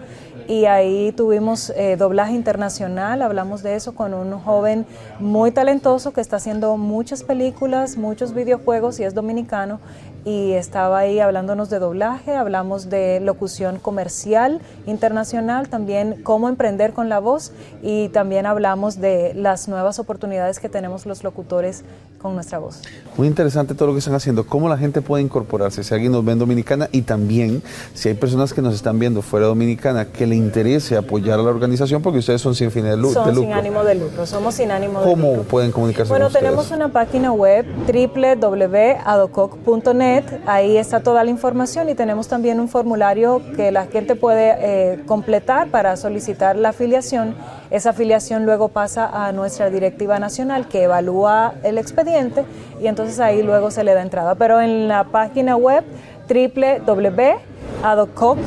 Y 0.47 0.65
ahí 0.65 1.11
tuvimos 1.11 1.71
eh, 1.75 1.97
doblaje 1.97 2.33
internacional, 2.33 3.21
hablamos 3.21 3.61
de 3.61 3.75
eso 3.75 3.93
con 3.93 4.13
un 4.13 4.39
joven 4.39 4.85
muy 5.19 5.51
talentoso 5.51 6.13
que 6.13 6.21
está 6.21 6.37
haciendo 6.37 6.77
muchas 6.77 7.23
películas, 7.23 7.97
muchos 7.97 8.33
videojuegos 8.33 8.99
y 8.99 9.03
es 9.03 9.13
dominicano 9.13 9.79
y 10.29 10.53
estaba 10.53 10.99
ahí 10.99 11.19
hablándonos 11.19 11.71
de 11.71 11.79
doblaje, 11.79 12.35
hablamos 12.35 12.91
de 12.91 13.19
locución 13.19 13.79
comercial 13.79 14.61
internacional, 14.85 15.69
también 15.69 16.21
cómo 16.21 16.49
emprender 16.49 16.93
con 16.93 17.09
la 17.09 17.19
voz 17.19 17.51
y 17.81 18.09
también 18.09 18.45
hablamos 18.45 19.01
de 19.01 19.33
las 19.33 19.67
nuevas 19.67 19.97
oportunidades 19.97 20.59
que 20.59 20.69
tenemos 20.69 21.07
los 21.07 21.23
locutores 21.23 21.83
con 22.21 22.35
nuestra 22.35 22.59
voz. 22.59 22.83
Muy 23.17 23.27
interesante 23.27 23.73
todo 23.73 23.87
lo 23.87 23.93
que 23.93 23.99
están 23.99 24.13
haciendo, 24.13 24.45
cómo 24.45 24.69
la 24.69 24.77
gente 24.77 25.01
puede 25.01 25.23
incorporarse, 25.23 25.83
si 25.83 25.95
alguien 25.95 26.11
nos 26.11 26.23
ve 26.23 26.33
en 26.33 26.39
Dominicana 26.39 26.89
y 26.91 27.01
también 27.01 27.63
si 27.95 28.09
hay 28.09 28.15
personas 28.15 28.53
que 28.53 28.61
nos 28.61 28.75
están 28.75 28.99
viendo 28.99 29.23
fuera 29.23 29.45
de 29.45 29.49
Dominicana 29.49 30.05
que 30.05 30.27
le 30.27 30.35
interese 30.35 30.95
apoyar 30.95 31.39
a 31.39 31.41
la 31.41 31.49
organización 31.49 32.03
porque 32.03 32.19
ustedes 32.19 32.39
son 32.39 32.53
sin 32.53 32.69
fines 32.69 32.91
de, 32.91 32.97
lucro. 32.97 33.23
Son 33.23 33.35
sin 33.35 33.53
ánimo 33.53 33.83
de 33.83 33.95
lucro, 33.95 34.27
somos 34.27 34.53
sin 34.53 34.69
ánimo 34.69 34.99
de 34.99 35.07
lucro. 35.07 35.31
¿Cómo 35.31 35.41
pueden 35.43 35.71
comunicarse 35.71 36.09
bueno, 36.09 36.25
con 36.25 36.35
ustedes? 36.35 36.53
Bueno, 36.53 36.61
tenemos 36.61 36.77
una 36.77 36.93
página 36.93 37.31
web 37.31 37.65
www.adococ.net 37.87 40.18
ahí 40.45 40.77
está 40.77 41.01
toda 41.01 41.23
la 41.23 41.29
información 41.29 41.89
y 41.89 41.95
tenemos 41.95 42.27
también 42.27 42.59
un 42.59 42.67
formulario 42.67 43.41
que 43.55 43.71
la 43.71 43.85
gente 43.85 44.15
puede 44.15 44.55
eh, 44.59 44.99
completar 45.05 45.69
para 45.69 45.95
solicitar 45.95 46.55
la 46.55 46.69
afiliación. 46.69 47.35
Esa 47.71 47.91
afiliación 47.91 48.45
luego 48.45 48.69
pasa 48.69 49.27
a 49.27 49.31
nuestra 49.31 49.69
directiva 49.69 50.19
nacional 50.19 50.67
que 50.67 50.83
evalúa 50.83 51.53
el 51.63 51.77
expediente 51.77 52.45
y 52.81 52.87
entonces 52.87 53.19
ahí 53.19 53.43
luego 53.43 53.71
se 53.71 53.83
le 53.83 53.93
da 53.93 54.01
entrada. 54.01 54.35
Pero 54.35 54.61
en 54.61 54.87
la 54.87 55.03
página 55.05 55.55
web 55.55 55.83
www.adococ 57.87 58.39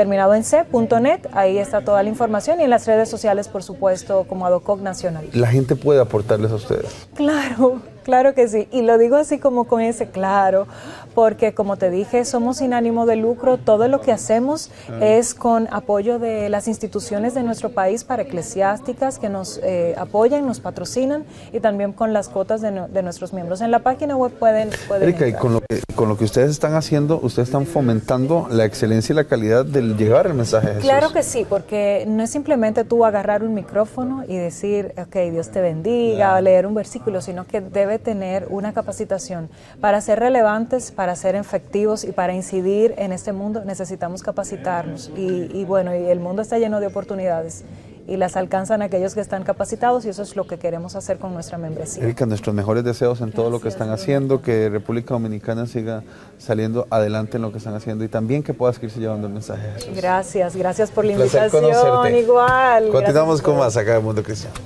terminado 0.00 0.34
en 0.34 0.44
c.net, 0.44 1.26
ahí 1.32 1.58
está 1.58 1.82
toda 1.82 2.02
la 2.02 2.08
información 2.08 2.60
y 2.60 2.64
en 2.64 2.70
las 2.70 2.86
redes 2.86 3.08
sociales, 3.08 3.48
por 3.48 3.62
supuesto, 3.62 4.24
como 4.26 4.46
Adococ 4.46 4.80
Nacional. 4.80 5.28
La 5.32 5.48
gente 5.48 5.76
puede 5.76 6.00
aportarles 6.00 6.50
a 6.52 6.54
ustedes. 6.54 7.08
Claro, 7.14 7.82
claro 8.10 8.34
que 8.34 8.48
sí. 8.48 8.66
Y 8.72 8.82
lo 8.82 8.98
digo 8.98 9.14
así 9.14 9.38
como 9.38 9.64
con 9.68 9.80
ese 9.80 10.08
claro, 10.08 10.66
porque 11.14 11.54
como 11.54 11.76
te 11.76 11.90
dije, 11.90 12.24
somos 12.24 12.56
sin 12.56 12.74
ánimo 12.74 13.06
de 13.06 13.14
lucro. 13.14 13.56
Todo 13.56 13.86
lo 13.86 14.00
que 14.00 14.10
hacemos 14.10 14.72
es 15.00 15.34
con 15.34 15.68
apoyo 15.70 16.18
de 16.18 16.48
las 16.48 16.66
instituciones 16.66 17.34
de 17.34 17.44
nuestro 17.44 17.70
país 17.70 18.02
para 18.02 18.22
eclesiásticas 18.22 19.20
que 19.20 19.28
nos 19.28 19.60
eh, 19.62 19.94
apoyan, 19.96 20.44
nos 20.44 20.58
patrocinan 20.58 21.24
y 21.52 21.60
también 21.60 21.92
con 21.92 22.12
las 22.12 22.28
cuotas 22.28 22.60
de, 22.62 23.02
nuestros 23.02 23.32
miembros. 23.32 23.60
En 23.60 23.70
la 23.70 23.78
página 23.78 24.16
web 24.16 24.32
pueden... 24.32 24.70
pueden 24.88 25.04
Erika, 25.04 25.28
y 25.28 25.32
con 25.32 25.52
lo, 25.52 25.60
que, 25.60 25.80
con 25.94 26.08
lo 26.08 26.18
que 26.18 26.24
ustedes 26.24 26.50
están 26.50 26.74
haciendo, 26.74 27.20
ustedes 27.22 27.48
están 27.48 27.66
fomentando 27.66 28.48
la 28.50 28.64
excelencia 28.64 29.12
y 29.12 29.16
la 29.16 29.24
calidad 29.24 29.64
del 29.64 29.96
llevar 29.96 30.26
el 30.26 30.34
mensaje 30.34 30.66
de 30.66 30.74
Jesús. 30.74 30.90
Claro 30.90 31.12
que 31.12 31.22
sí, 31.22 31.46
porque 31.48 32.04
no 32.08 32.24
es 32.24 32.30
simplemente 32.30 32.84
tú 32.84 33.04
agarrar 33.04 33.44
un 33.44 33.54
micrófono 33.54 34.24
y 34.26 34.36
decir, 34.36 34.92
ok, 34.98 35.30
Dios 35.30 35.50
te 35.50 35.60
bendiga, 35.60 36.34
o 36.34 36.40
leer 36.40 36.66
un 36.66 36.74
versículo, 36.74 37.20
sino 37.20 37.46
que 37.46 37.60
debe 37.60 37.99
tener 38.00 38.46
una 38.50 38.72
capacitación. 38.72 39.48
Para 39.80 40.00
ser 40.00 40.18
relevantes, 40.18 40.90
para 40.90 41.14
ser 41.16 41.34
efectivos 41.34 42.04
y 42.04 42.12
para 42.12 42.34
incidir 42.34 42.94
en 42.98 43.12
este 43.12 43.32
mundo 43.32 43.64
necesitamos 43.64 44.22
capacitarnos. 44.22 45.10
Y, 45.16 45.50
y 45.52 45.64
bueno, 45.64 45.94
y 45.94 46.08
el 46.08 46.20
mundo 46.20 46.42
está 46.42 46.58
lleno 46.58 46.80
de 46.80 46.86
oportunidades 46.86 47.64
y 48.10 48.16
las 48.16 48.36
alcanzan 48.36 48.82
aquellos 48.82 49.14
que 49.14 49.20
están 49.20 49.44
capacitados 49.44 50.04
y 50.04 50.08
eso 50.08 50.22
es 50.22 50.34
lo 50.34 50.44
que 50.44 50.58
queremos 50.58 50.96
hacer 50.96 51.18
con 51.18 51.32
nuestra 51.32 51.58
membresía. 51.58 52.02
Erika, 52.02 52.26
nuestros 52.26 52.54
mejores 52.54 52.82
deseos 52.82 53.20
en 53.20 53.30
todo 53.30 53.50
lo 53.50 53.60
que 53.60 53.68
están 53.68 53.90
haciendo, 53.90 54.42
que 54.42 54.68
República 54.68 55.14
Dominicana 55.14 55.66
siga 55.66 56.02
saliendo 56.36 56.88
adelante 56.90 57.36
en 57.36 57.42
lo 57.42 57.52
que 57.52 57.58
están 57.58 57.74
haciendo 57.74 58.04
y 58.04 58.08
también 58.08 58.42
que 58.42 58.52
puedas 58.52 58.82
irse 58.82 58.98
llevando 58.98 59.28
el 59.28 59.32
mensaje 59.32 59.68
de. 59.68 59.94
Gracias, 59.94 60.56
gracias 60.56 60.90
por 60.90 61.04
la 61.04 61.12
invitación. 61.12 62.14
Igual. 62.16 62.88
Continuamos 62.88 63.40
con 63.40 63.56
más 63.56 63.76
acá 63.76 63.96
en 63.96 64.02
Mundo 64.02 64.24
Cristiano. 64.24 64.56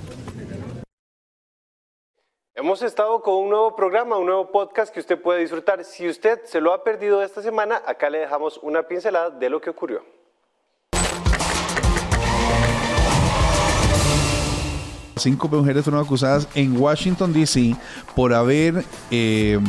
Hemos 2.65 2.81
estado 2.81 3.21
con 3.21 3.35
un 3.35 3.51
nuevo 3.51 3.77
programa, 3.77 4.17
un 4.17 4.25
nuevo 4.25 4.51
podcast 4.51 4.91
que 4.91 4.99
usted 4.99 5.21
puede 5.21 5.41
disfrutar. 5.41 5.85
Si 5.85 6.09
usted 6.09 6.43
se 6.45 6.63
lo 6.63 6.73
ha 6.73 6.83
perdido 6.83 7.23
esta 7.23 7.43
semana, 7.43 7.83
acá 7.85 8.09
le 8.09 8.21
dejamos 8.21 8.57
una 8.63 8.89
pincelada 8.89 9.29
de 9.29 9.51
lo 9.51 9.61
que 9.61 9.69
ocurrió. 9.69 10.03
Cinco 15.17 15.49
mujeres 15.49 15.85
fueron 15.85 16.05
acusadas 16.05 16.49
en 16.55 16.77
Washington, 16.77 17.33
D.C. 17.33 17.77
por 18.17 18.35
haber 18.35 18.85
eh, 19.11 19.61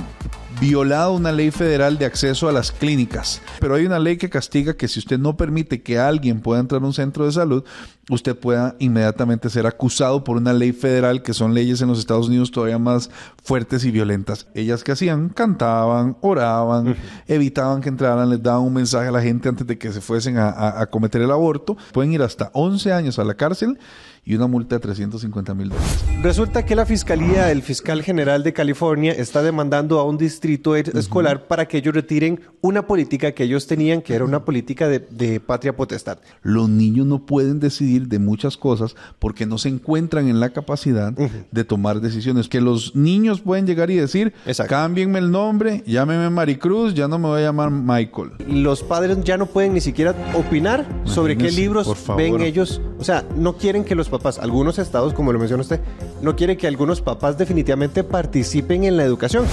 violado 0.60 1.14
una 1.14 1.32
ley 1.32 1.52
federal 1.52 1.98
de 1.98 2.06
acceso 2.06 2.48
a 2.48 2.52
las 2.52 2.72
clínicas. 2.72 3.42
Pero 3.60 3.76
hay 3.76 3.86
una 3.86 4.00
ley 4.00 4.18
que 4.18 4.30
castiga 4.30 4.76
que 4.76 4.88
si 4.88 5.00
usted 5.00 5.20
no 5.20 5.38
permite 5.38 5.82
que 5.82 6.00
alguien 6.00 6.42
pueda 6.42 6.62
entrar 6.62 6.82
a 6.82 6.86
un 6.86 6.94
centro 6.94 7.26
de 7.26 7.32
salud, 7.32 7.64
usted 8.10 8.36
pueda 8.36 8.76
inmediatamente 8.80 9.50
ser 9.50 9.66
acusado 9.68 10.24
por 10.24 10.38
una 10.38 10.54
ley 10.54 10.72
federal, 10.72 11.22
que 11.22 11.34
son 11.34 11.54
leyes 11.54 11.82
en 11.82 11.90
los 11.90 12.00
Estados 12.00 12.28
Unidos 12.28 12.52
todavía 12.52 12.80
más 12.80 13.10
fuertes 13.44 13.84
y 13.86 13.92
violentas. 13.92 14.48
Ellas 14.54 14.84
que 14.84 14.92
hacían, 14.92 15.30
cantaban, 15.30 16.18
oraban, 16.22 16.96
evitaban 17.28 17.82
que 17.82 17.90
entraran, 17.90 18.30
les 18.30 18.42
daban 18.42 18.62
un 18.62 18.74
mensaje 18.74 19.10
a 19.10 19.12
la 19.12 19.22
gente 19.22 19.50
antes 19.50 19.68
de 19.68 19.78
que 19.78 19.92
se 19.92 20.02
fuesen 20.02 20.38
a, 20.38 20.80
a 20.80 20.86
cometer 20.88 21.22
el 21.22 21.32
aborto. 21.32 21.78
Pueden 21.92 22.14
ir 22.14 22.22
hasta 22.22 22.50
11 22.54 22.94
años 22.94 23.20
a 23.20 23.24
la 23.24 23.34
cárcel 23.36 23.78
y 24.26 24.34
una 24.34 24.48
multa 24.48 24.76
de 24.76 24.80
350 24.80 25.54
mil 25.54 25.70
dólares. 25.70 26.04
Resulta 26.24 26.66
que 26.66 26.76
la 26.76 26.88
Fiscalía, 26.88 27.52
el 27.52 27.62
fiscal 27.62 28.02
general 28.02 28.42
de 28.42 28.52
California, 28.52 29.12
está 29.12 29.44
demandando 29.44 30.00
a 30.00 30.04
un 30.04 30.18
distrito 30.18 30.76
escolar 30.76 31.48
para 31.48 31.68
que 31.68 31.78
ellos 31.78 31.94
retiren 31.94 32.42
una 32.62 32.88
política 32.88 33.34
que 33.34 33.44
ellos 33.44 33.68
tenían, 33.68 34.02
que 34.02 34.16
era 34.16 34.26
una 34.26 34.44
política 34.44 34.88
de, 34.90 35.40
patria 35.40 35.76
potestad. 35.76 36.18
Los 36.42 36.68
niños 36.68 37.06
no 37.06 37.28
pueden 37.28 37.60
decidir 37.60 38.08
de 38.08 38.18
muchas 38.18 38.58
cosas 38.58 38.96
porque 39.20 39.46
no 39.46 39.60
se 39.60 39.70
encuentran 39.70 40.28
en 40.28 40.40
la 40.40 40.50
capacidad 40.50 41.14
de 41.14 41.64
tomar 41.64 42.02
decisiones. 42.02 42.50
Que 42.50 42.62
los 42.62 42.96
niños 42.96 43.42
pueden 43.42 43.68
llegar 43.68 43.92
y 43.92 43.96
decir, 43.96 44.34
cámbienme 44.68 45.20
el 45.20 45.30
nombre, 45.30 45.84
llámeme 45.86 46.32
Maricruz, 46.32 46.96
ya 46.96 47.08
no 47.08 47.20
me 47.20 47.28
voy 47.28 47.42
a 47.42 47.46
llamar 47.46 47.70
Michael. 47.70 48.32
Los 48.48 48.82
padres 48.82 49.24
ya 49.24 49.38
no 49.38 49.46
pueden 49.46 49.74
ni 49.74 49.82
siquiera 49.82 50.16
opinar 50.34 50.88
sobre 51.04 51.38
qué 51.38 51.52
libros 51.52 51.88
ven 52.18 52.42
ellos. 52.42 52.82
O 52.98 53.04
sea, 53.04 53.24
no 53.36 53.58
quieren 53.58 53.84
que 53.84 53.94
los 53.94 54.10
papás, 54.18 54.40
algunos 54.40 54.80
estados, 54.80 55.14
como 55.14 55.34
lo 55.34 55.40
menciona 55.40 55.62
usted, 55.62 55.82
no 56.22 56.36
quiere 56.36 56.58
que 56.58 56.68
algunos 56.68 57.02
papás 57.02 57.38
definitivamente 57.38 58.04
participen 58.04 58.84
en 58.84 58.98
la 58.98 59.04
educación. 59.04 59.46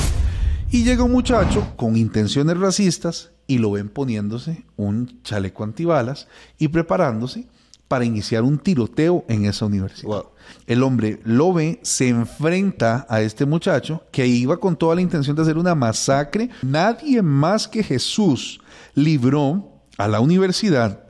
Y 0.71 0.85
llega 0.85 1.05
un 1.05 1.13
muchacho 1.13 1.75
con 1.77 1.97
intenciones 1.97 2.57
racistas 2.59 3.31
y 3.47 3.59
lo 3.59 3.73
ven 3.73 3.89
poniéndose 3.89 4.65
un 4.77 5.21
chaleco 5.23 5.65
antibalas 5.65 6.29
y 6.59 6.69
preparándose 6.69 7.47
para 7.89 8.07
iniciar 8.07 8.43
un 8.43 8.59
tiroteo 8.59 9.25
en 9.29 9.45
esa 9.45 9.67
universidad. 9.67 10.25
El 10.67 10.83
hombre 10.83 11.21
lo 11.25 11.53
ve, 11.53 11.79
se 11.83 12.09
enfrenta 12.09 13.07
a 13.09 13.21
este 13.21 13.45
muchacho 13.45 14.05
que 14.11 14.27
iba 14.27 14.57
con 14.57 14.77
toda 14.77 14.95
la 14.95 15.03
intención 15.03 15.37
de 15.37 15.43
hacer 15.43 15.59
una 15.59 15.75
masacre. 15.75 16.49
Nadie 16.63 17.21
más 17.21 17.69
que 17.69 17.83
Jesús 17.83 18.63
libró 18.95 19.83
a 19.99 20.09
la 20.09 20.21
universidad 20.21 21.02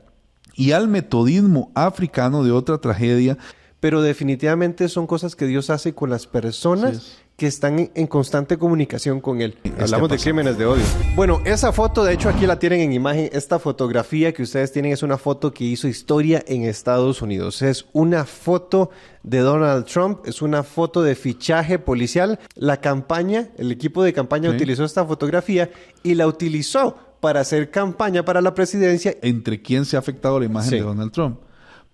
y 0.55 0.71
al 0.71 0.87
metodismo 0.87 1.71
africano 1.75 2.43
de 2.43 2.51
otra 2.51 2.77
tragedia. 2.79 3.37
Pero 3.79 4.01
definitivamente 4.01 4.87
son 4.87 5.07
cosas 5.07 5.35
que 5.35 5.45
Dios 5.45 5.69
hace 5.69 5.93
con 5.93 6.09
las 6.09 6.25
personas 6.25 7.19
que 7.35 7.47
están 7.47 7.91
en 7.95 8.07
constante 8.07 8.57
comunicación 8.57 9.19
con 9.19 9.41
Él. 9.41 9.57
Hablamos 9.79 10.09
de 10.09 10.17
crímenes 10.17 10.57
de 10.57 10.65
odio. 10.65 10.83
Bueno, 11.15 11.41
esa 11.45 11.71
foto, 11.71 12.03
de 12.03 12.13
hecho, 12.13 12.29
aquí 12.29 12.45
la 12.45 12.59
tienen 12.59 12.81
en 12.81 12.93
imagen. 12.93 13.29
Esta 13.33 13.57
fotografía 13.59 14.33
que 14.33 14.43
ustedes 14.43 14.71
tienen 14.71 14.91
es 14.91 15.01
una 15.03 15.17
foto 15.17 15.53
que 15.53 15.63
hizo 15.63 15.87
historia 15.87 16.43
en 16.47 16.63
Estados 16.63 17.21
Unidos. 17.21 17.61
Es 17.61 17.85
una 17.91 18.25
foto 18.25 18.91
de 19.23 19.39
Donald 19.39 19.85
Trump, 19.85 20.19
es 20.25 20.41
una 20.41 20.63
foto 20.63 21.01
de 21.01 21.15
fichaje 21.15 21.79
policial. 21.79 22.39
La 22.55 22.79
campaña, 22.79 23.49
el 23.57 23.71
equipo 23.71 24.03
de 24.03 24.13
campaña 24.13 24.49
utilizó 24.49 24.85
esta 24.85 25.03
fotografía 25.05 25.71
y 26.03 26.13
la 26.13 26.27
utilizó 26.27 27.12
para 27.23 27.39
hacer 27.39 27.71
campaña 27.71 28.25
para 28.25 28.41
la 28.41 28.53
presidencia. 28.53 29.15
¿Entre 29.21 29.61
quién 29.61 29.85
se 29.85 29.95
ha 29.95 29.99
afectado 29.99 30.37
la 30.41 30.45
imagen 30.45 30.71
de 30.71 30.81
Donald 30.81 31.13
Trump? 31.13 31.39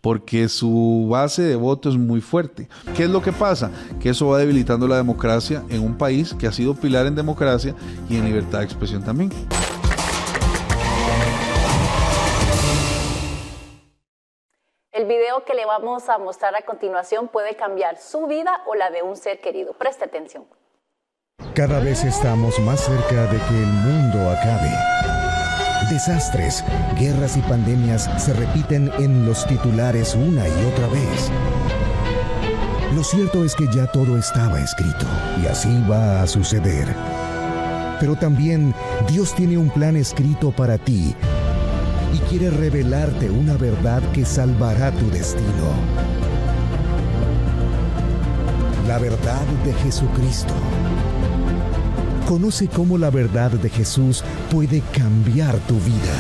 Porque 0.02 0.50
su 0.50 1.08
base 1.08 1.44
de 1.44 1.56
voto 1.56 1.88
es 1.88 1.98
muy 1.98 2.20
fuerte. 2.20 2.68
¿Qué 2.98 3.04
es 3.04 3.12
lo 3.12 3.22
que 3.22 3.32
pasa? 3.32 3.70
Que 4.02 4.10
eso 4.10 4.30
va 4.30 4.40
debilitando 4.40 4.88
la 4.88 4.96
democracia 4.96 5.64
en 5.70 5.84
un 5.84 6.00
país 6.00 6.34
que 6.34 6.48
ha 6.48 6.52
sido 6.52 6.74
pilar 6.74 7.06
en 7.06 7.14
democracia 7.14 7.76
y 8.10 8.16
en 8.18 8.26
libertad 8.26 8.58
de 8.60 8.66
expresión 8.66 9.04
también. 9.04 9.30
El 14.92 15.06
video 15.06 15.46
que 15.46 15.54
le 15.54 15.68
vamos 15.68 16.10
a 16.10 16.18
mostrar 16.18 16.56
a 16.56 16.64
continuación 16.64 17.28
puede 17.28 17.56
cambiar 17.56 18.00
su 18.00 18.26
vida 18.26 18.64
o 18.66 18.74
la 18.74 18.90
de 18.90 19.04
un 19.04 19.16
ser 19.16 19.42
querido. 19.42 19.74
Preste 19.74 20.06
atención. 20.06 20.46
Cada 21.54 21.80
vez 21.80 22.04
estamos 22.04 22.58
más 22.62 22.80
cerca 22.80 23.32
de 23.32 23.38
que 23.38 23.60
el 23.60 23.68
mundo 23.68 24.32
acabe. 24.32 24.99
Desastres, 25.90 26.64
guerras 27.00 27.36
y 27.36 27.42
pandemias 27.42 28.10
se 28.18 28.34
repiten 28.34 28.92
en 29.00 29.26
los 29.26 29.46
titulares 29.48 30.14
una 30.14 30.48
y 30.48 30.66
otra 30.72 30.88
vez. 30.88 31.32
Lo 32.96 33.04
cierto 33.04 33.44
es 33.44 33.56
que 33.56 33.66
ya 33.74 33.88
todo 33.88 34.18
estaba 34.18 34.60
escrito 34.60 35.06
y 35.42 35.48
así 35.48 35.70
va 35.90 36.22
a 36.22 36.28
suceder. 36.28 36.88
Pero 38.00 38.16
también 38.16 38.74
Dios 39.10 39.34
tiene 39.34 39.58
un 39.58 39.70
plan 39.72 39.96
escrito 39.96 40.52
para 40.52 40.78
ti 40.78 41.16
y 42.14 42.18
quiere 42.30 42.52
revelarte 42.52 43.30
una 43.30 43.58
verdad 43.58 44.04
que 44.14 44.26
salvará 44.26 44.92
tu 44.92 45.10
destino. 45.10 45.74
La 48.88 49.00
verdad 49.00 49.46
de 49.66 49.74
Jesucristo. 49.74 50.54
Conoce 52.30 52.70
cómo 52.70 53.00
la 53.00 53.10
verdad 53.10 53.50
de 53.50 53.70
Jesús 53.70 54.24
puede 54.52 54.84
cambiar 54.96 55.56
tu 55.68 55.74
vida. 55.80 56.14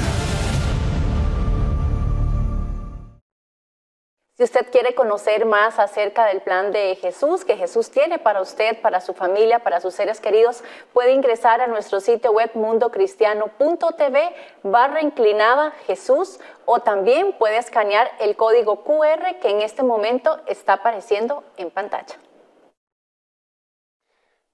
Si 4.36 4.44
usted 4.44 4.72
quiere 4.72 4.96
conocer 4.96 5.46
más 5.46 5.78
acerca 5.78 6.26
del 6.26 6.42
plan 6.42 6.72
de 6.72 6.96
Jesús 6.96 7.46
que 7.46 7.58
Jesús 7.58 7.92
tiene 7.92 8.18
para 8.18 8.42
usted, 8.42 8.82
para 8.82 9.02
su 9.02 9.14
familia, 9.14 9.60
para 9.60 9.82
sus 9.82 9.94
seres 9.94 10.20
queridos, 10.20 10.64
puede 10.94 11.14
ingresar 11.14 11.62
a 11.62 11.68
nuestro 11.68 12.00
sitio 12.00 12.32
web 12.32 12.50
mundocristiano.tv 12.56 14.36
barra 14.64 15.04
inclinada 15.04 15.74
Jesús 15.86 16.40
o 16.66 16.80
también 16.80 17.34
puede 17.34 17.58
escanear 17.58 18.10
el 18.20 18.36
código 18.36 18.84
QR 18.84 19.40
que 19.40 19.52
en 19.52 19.62
este 19.62 19.84
momento 19.84 20.40
está 20.48 20.74
apareciendo 20.74 21.44
en 21.58 21.70
pantalla. 21.70 22.16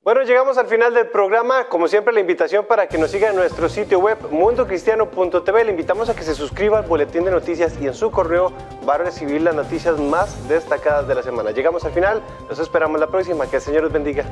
Bueno, 0.05 0.21
llegamos 0.21 0.59
al 0.59 0.67
final 0.67 0.93
del 0.93 1.07
programa. 1.07 1.63
Como 1.67 1.87
siempre, 1.87 2.13
la 2.13 2.19
invitación 2.19 2.63
para 2.65 2.85
que 2.87 2.95
nos 2.99 3.09
siga 3.09 3.31
en 3.31 3.35
nuestro 3.35 3.67
sitio 3.67 3.97
web 3.97 4.19
mundocristiano.tv. 4.29 5.63
Le 5.63 5.71
invitamos 5.71 6.09
a 6.09 6.15
que 6.15 6.21
se 6.21 6.35
suscriba 6.35 6.77
al 6.77 6.85
boletín 6.85 7.23
de 7.23 7.31
noticias 7.31 7.73
y 7.81 7.87
en 7.87 7.95
su 7.95 8.11
correo 8.11 8.53
va 8.87 8.93
a 8.93 8.97
recibir 8.99 9.41
las 9.41 9.55
noticias 9.55 9.99
más 9.99 10.47
destacadas 10.47 11.07
de 11.07 11.15
la 11.15 11.23
semana. 11.23 11.49
Llegamos 11.49 11.85
al 11.85 11.91
final. 11.91 12.21
Los 12.47 12.59
esperamos 12.59 12.99
la 12.99 13.07
próxima. 13.07 13.47
Que 13.47 13.55
el 13.55 13.63
Señor 13.63 13.81
los 13.81 13.91
bendiga. 13.91 14.25